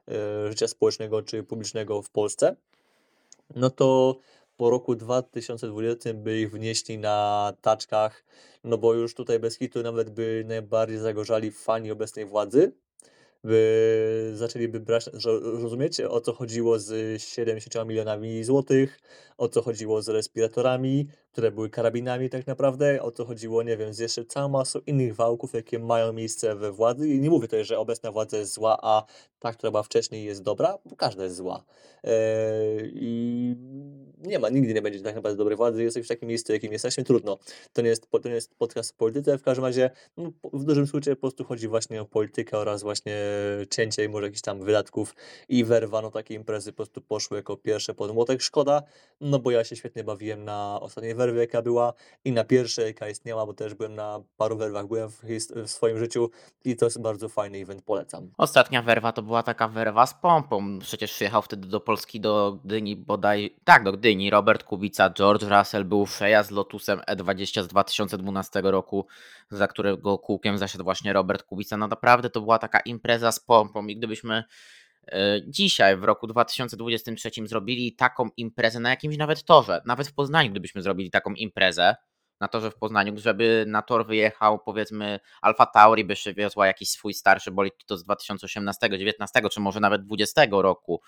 [0.08, 2.56] e, życia społecznego czy publicznego w Polsce,
[3.56, 4.18] no to
[4.58, 8.26] po roku 2020 by ich wnieśli na taczkach,
[8.64, 12.72] no bo już tutaj bez hitu nawet by najbardziej zagorzali fani obecnej władzy,
[13.46, 15.10] by zaczęliby brać,
[15.44, 19.00] rozumiecie o co chodziło z 70 milionami złotych,
[19.38, 23.94] o co chodziło z respiratorami, które były karabinami tak naprawdę, o co chodziło, nie wiem,
[23.94, 27.10] z jeszcze całą masą innych wałków, jakie mają miejsce we władzy.
[27.10, 29.04] I nie mówię tutaj, że obecna władza jest zła, a
[29.40, 31.64] ta, która była wcześniej jest dobra, bo każda jest zła.
[32.04, 33.56] Eee, I
[34.24, 37.04] nie ma, nigdy nie będzie tak naprawdę dobrej władzy, jesteś w takim miejscu, jakim jesteśmy,
[37.04, 37.38] trudno.
[37.74, 40.88] To nie jest, to nie jest podcast o polityce, w każdym razie no, w dużym
[40.88, 43.18] skrócie po prostu chodzi właśnie o politykę oraz właśnie
[43.70, 45.16] cięcie i może jakichś tam wydatków
[45.50, 48.42] i werwa, no takie imprezy po prostu poszły jako pierwsze pod młotek.
[48.42, 48.84] Szkoda,
[49.22, 51.94] no bo ja się świetnie bawiłem na ostatniej werwie, jaka była
[52.26, 55.24] i na pierwszej, jaka istniała, bo też byłem na paru werwach, byłem w,
[55.56, 56.30] w swoim życiu
[56.66, 58.32] i to jest bardzo fajny event, polecam.
[58.38, 62.96] Ostatnia werwa to była taka werwa z pompą, przecież przyjechał wtedy do Polski, do Gdyni
[62.96, 69.06] bodaj, tak, do Gdyni Robert Kubica, George Russell był przejazd Lotusem E20 z 2012 roku,
[69.52, 71.78] za którego kółkiem zasiadł właśnie Robert Kubica.
[71.78, 74.44] No naprawdę to była taka impreza z pompą i gdybyśmy e,
[75.48, 80.82] dzisiaj w roku 2023 zrobili taką imprezę na jakimś nawet torze, nawet w Poznaniu gdybyśmy
[80.82, 81.96] zrobili taką imprezę,
[82.40, 87.14] na torze w Poznaniu, żeby na tor wyjechał powiedzmy Alfa Tauri by przywiozła jakiś swój
[87.14, 91.02] starszy bolid to z 2018, 19 czy może nawet 20 roku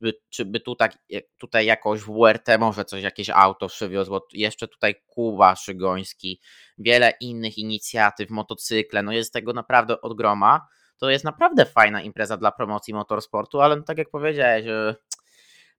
[0.00, 0.98] by, czy by tu tak,
[1.38, 6.40] tutaj jakoś w WRT może coś, jakieś auto przywiozło, jeszcze tutaj Kuba Szygoński,
[6.78, 10.66] wiele innych inicjatyw, motocykle, no jest tego naprawdę od groma.
[10.98, 14.64] To jest naprawdę fajna impreza dla promocji motorsportu, ale no tak jak powiedziałeś,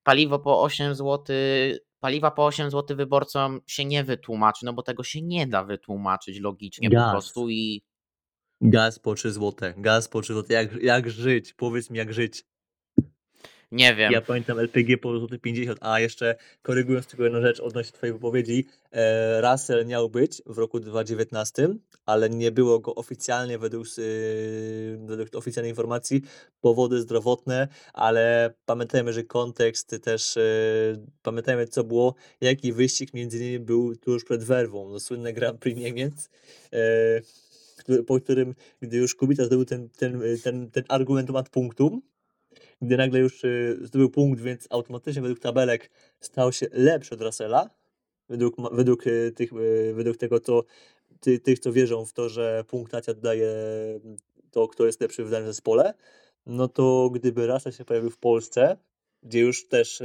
[0.03, 1.35] paliwo po 8 zł,
[1.99, 6.39] paliwa po 8 zł wyborcom się nie wytłumaczy, no bo tego się nie da wytłumaczyć
[6.39, 7.05] logicznie Gaz.
[7.05, 7.83] po prostu i
[8.61, 11.53] Gaz po 3 zł, gaz po 3 zł, jak, jak żyć?
[11.53, 12.43] Powiedz mi jak żyć.
[13.71, 14.11] Nie wiem.
[14.11, 18.65] Ja pamiętam LPG po złoty 50, a jeszcze korygując tylko jedną rzecz odnośnie twojej wypowiedzi,
[18.91, 21.67] e, Russell miał być w roku 2019,
[22.05, 26.21] ale nie było go oficjalnie według, y, według oficjalnej informacji,
[26.61, 33.59] powody zdrowotne, ale pamiętajmy, że kontekst też, y, pamiętajmy co było, jaki wyścig między innymi
[33.59, 36.29] był tuż przed werwą, no słynne Grand Prix Niemiec,
[36.73, 42.01] e, po którym, gdy już Kubica zdobył ten, ten, ten, ten argumentomat punktu,
[42.81, 45.89] gdy nagle już y, zdobył punkt, więc automatycznie według tabelek
[46.19, 47.69] stał się lepszy od Russella,
[48.29, 50.63] według, według, y, tych, y, według tego, co
[51.19, 53.53] ty, tych, co wierzą w to, że punktacja daje
[54.51, 55.93] to, kto jest lepszy w danym zespole,
[56.45, 58.77] no to gdyby Russell się pojawił w Polsce,
[59.23, 60.03] gdzie już też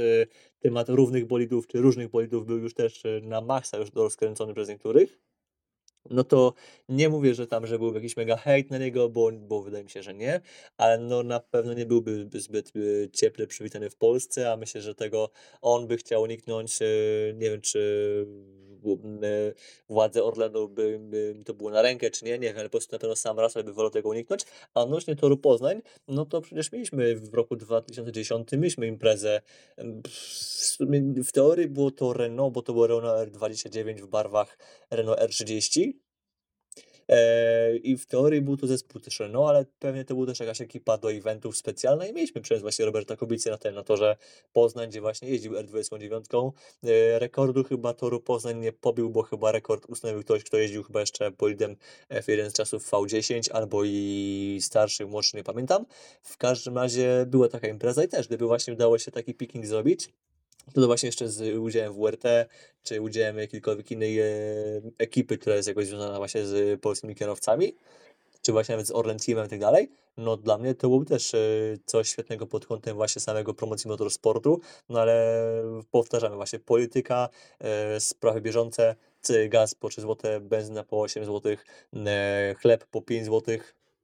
[0.59, 5.19] temat równych bolidów, czy różnych bolidów był już też na maksa już rozkręcony przez niektórych,
[6.09, 6.53] no to
[6.89, 9.89] nie mówię, że tam, że byłby jakiś mega hejt na niego, bo, bo wydaje mi
[9.89, 10.41] się, że nie,
[10.77, 14.95] ale no na pewno nie byłby zbyt y, cieple przywitany w Polsce, a myślę, że
[14.95, 15.29] tego
[15.61, 18.25] on by chciał uniknąć, y, nie wiem, czy
[19.89, 22.95] władze Orlenu by, by to było na rękę, czy nie, nie wiem, ale po prostu
[22.95, 24.41] na pewno sam raz by wolał tego uniknąć,
[24.73, 29.41] a odnośnie toru Poznań, no to przecież mieliśmy w roku 2010, mieliśmy imprezę,
[31.25, 34.57] w teorii było to Renault, bo to było Renault R29 w barwach
[34.91, 36.02] Renault R30, E,
[37.83, 40.97] I w teorii był to zespół też Renault, ale pewnie to była też jakaś ekipa
[40.97, 44.17] do eventów specjalna i mieliśmy przez właśnie Roberta Kubicy na tym, na torze
[44.53, 46.51] Poznań, gdzie właśnie jeździł R29.
[46.83, 50.99] E, rekordu chyba toru Poznań nie pobił, bo chyba rekord ustanowił ktoś, kto jeździł chyba
[50.99, 51.75] jeszcze bolidem
[52.09, 55.85] F1 z czasów V10 albo i starszy, młodszy, nie pamiętam.
[56.21, 60.09] W każdym razie była taka impreza i też, gdyby właśnie udało się taki picking zrobić,
[60.73, 62.23] to, to właśnie jeszcze z udziałem WRT,
[62.83, 64.25] czy udziałem jakiejkolwiek innej e,
[64.97, 67.75] ekipy, która jest jakoś związana właśnie z polskimi kierowcami,
[68.41, 71.33] czy właśnie nawet z Orlen Teamem i tak dalej, no dla mnie to byłoby też
[71.33, 71.39] e,
[71.85, 75.43] coś świetnego pod kątem właśnie samego promocji motorsportu, no ale
[75.91, 78.95] powtarzamy właśnie polityka, e, sprawy bieżące,
[79.49, 81.55] gaz po 3 zł, benzyna po 8 zł,
[82.61, 83.57] chleb po 5 zł,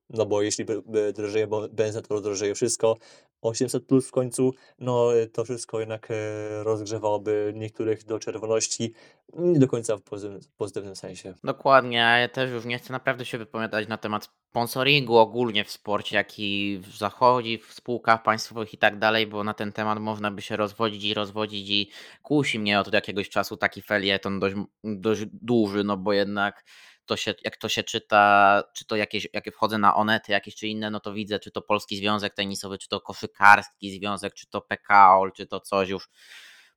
[0.10, 0.66] no bo jeśli
[1.14, 2.98] drożeje benzyna, to drożeje wszystko.
[3.42, 8.94] 800 plus w końcu, no to wszystko jednak e, rozgrzewałoby niektórych do czerwoności,
[9.34, 11.34] nie do końca w pozytywnym, pozytywnym sensie.
[11.44, 16.16] Dokładnie, ja też już nie chcę naprawdę się wypowiadać na temat sponsoringu ogólnie w sporcie,
[16.16, 20.56] jaki zachodzi, w spółkach państwowych i tak dalej, bo na ten temat można by się
[20.56, 21.90] rozwodzić i rozwodzić i
[22.22, 26.64] kusi mnie od jakiegoś czasu taki felieton dość, dość duży, no bo jednak
[27.10, 30.68] to się, jak to się czyta, czy to jakieś, jak wchodzę na Onety jakieś czy
[30.68, 34.62] inne, no to widzę, czy to Polski Związek Tenisowy, czy to Koszykarski Związek, czy to
[34.62, 36.10] PKOL, czy to coś już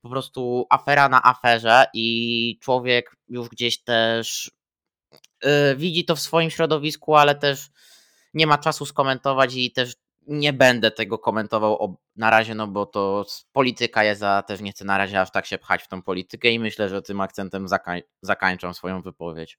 [0.03, 4.51] po prostu afera na aferze i człowiek już gdzieś też
[5.45, 7.67] yy, widzi to w swoim środowisku, ale też
[8.35, 9.95] nie ma czasu skomentować i też
[10.27, 14.85] nie będę tego komentował na razie, no bo to polityka jest, a też nie chcę
[14.85, 18.75] na razie aż tak się pchać w tą politykę i myślę, że tym akcentem zakań-
[18.75, 19.59] swoją wypowiedź.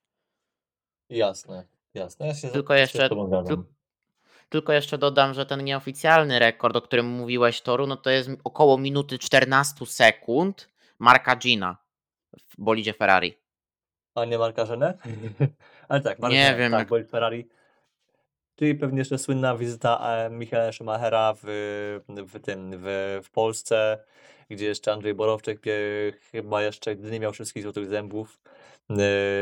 [1.10, 2.28] Jasne, jasne.
[2.28, 3.64] Ja się Tylko jeszcze- tyl-
[4.50, 8.78] Tylko jeszcze dodam, że ten nieoficjalny rekord, o którym mówiłeś, Toru, no to jest około
[8.78, 11.78] minuty 14 sekund Marka Gina
[12.50, 13.34] w bolidzie Ferrari.
[14.16, 14.98] A nie Marka Żenę?
[15.90, 17.50] Ale tak, Marka Nie wiem, tak, jak- bolid Ferrari.
[18.56, 21.46] Czyli pewnie jeszcze słynna wizyta e, Michaela Schumachera w,
[22.08, 24.04] w tym, w, w Polsce,
[24.50, 28.50] gdzie jeszcze Andrzej Borowczyk pie- chyba jeszcze, nie miał wszystkich złotych zębów, e,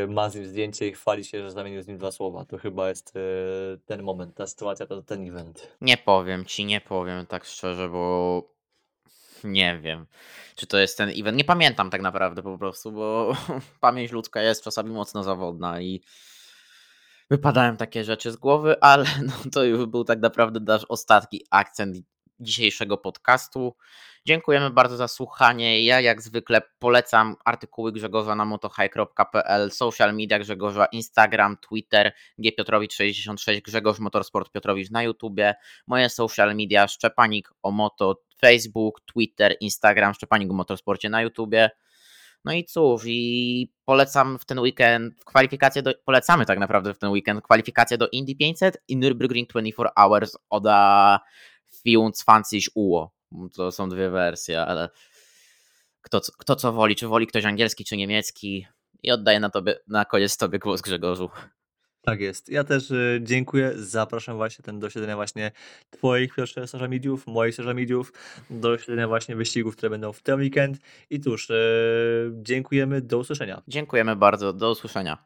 [0.07, 2.45] ma z nim zdjęcie i chwali się, że zamienił z nim dwa słowa.
[2.45, 3.19] To chyba jest e,
[3.85, 5.77] ten moment, ta sytuacja, to ten event.
[5.81, 8.43] Nie powiem ci, nie powiem tak szczerze, bo
[9.43, 10.05] nie wiem,
[10.55, 11.37] czy to jest ten event.
[11.37, 13.33] Nie pamiętam tak naprawdę po prostu, bo
[13.81, 16.01] pamięć ludzka jest czasami mocno zawodna i
[17.29, 21.97] wypadają takie rzeczy z głowy, ale no to już był tak naprawdę nasz ostatni akcent
[22.41, 23.75] dzisiejszego podcastu.
[24.25, 25.85] Dziękujemy bardzo za słuchanie.
[25.85, 33.99] Ja jak zwykle polecam artykuły Grzegorza na motohigh.pl, social media Grzegorza, Instagram, Twitter, gpiotrowicz66, Grzegorz
[33.99, 35.55] Motorsport Piotrowicz na YouTubie,
[35.87, 41.69] moje social media Szczepanik o moto, Facebook, Twitter, Instagram, Szczepanik o motorsporcie na YouTubie.
[42.45, 47.09] No i cóż, i polecam w ten weekend kwalifikacje do, polecamy tak naprawdę w ten
[47.09, 51.19] weekend kwalifikacje do Indy 500 i Nürburgring 24 Hours Oda
[51.85, 53.11] 24 UO.
[53.55, 54.89] To są dwie wersje, ale
[56.01, 58.67] kto, co- kto co woli, czy woli ktoś angielski, czy niemiecki.
[59.03, 61.29] I oddaję na, tobie, na koniec tobie głos Grzegorzu.
[62.01, 62.49] Tak jest.
[62.49, 63.71] Ja też e, dziękuję.
[63.75, 65.51] Zapraszam właśnie ten do śledzenia właśnie
[65.89, 68.13] Twoich pierwszych social mediów, moich social mediów,
[68.49, 70.77] do śledzenia właśnie wyścigów, które będą w ten weekend.
[71.09, 71.55] I cóż, e,
[72.33, 73.01] dziękujemy.
[73.01, 73.61] Do usłyszenia.
[73.67, 75.17] Dziękujemy bardzo, do usłyszenia.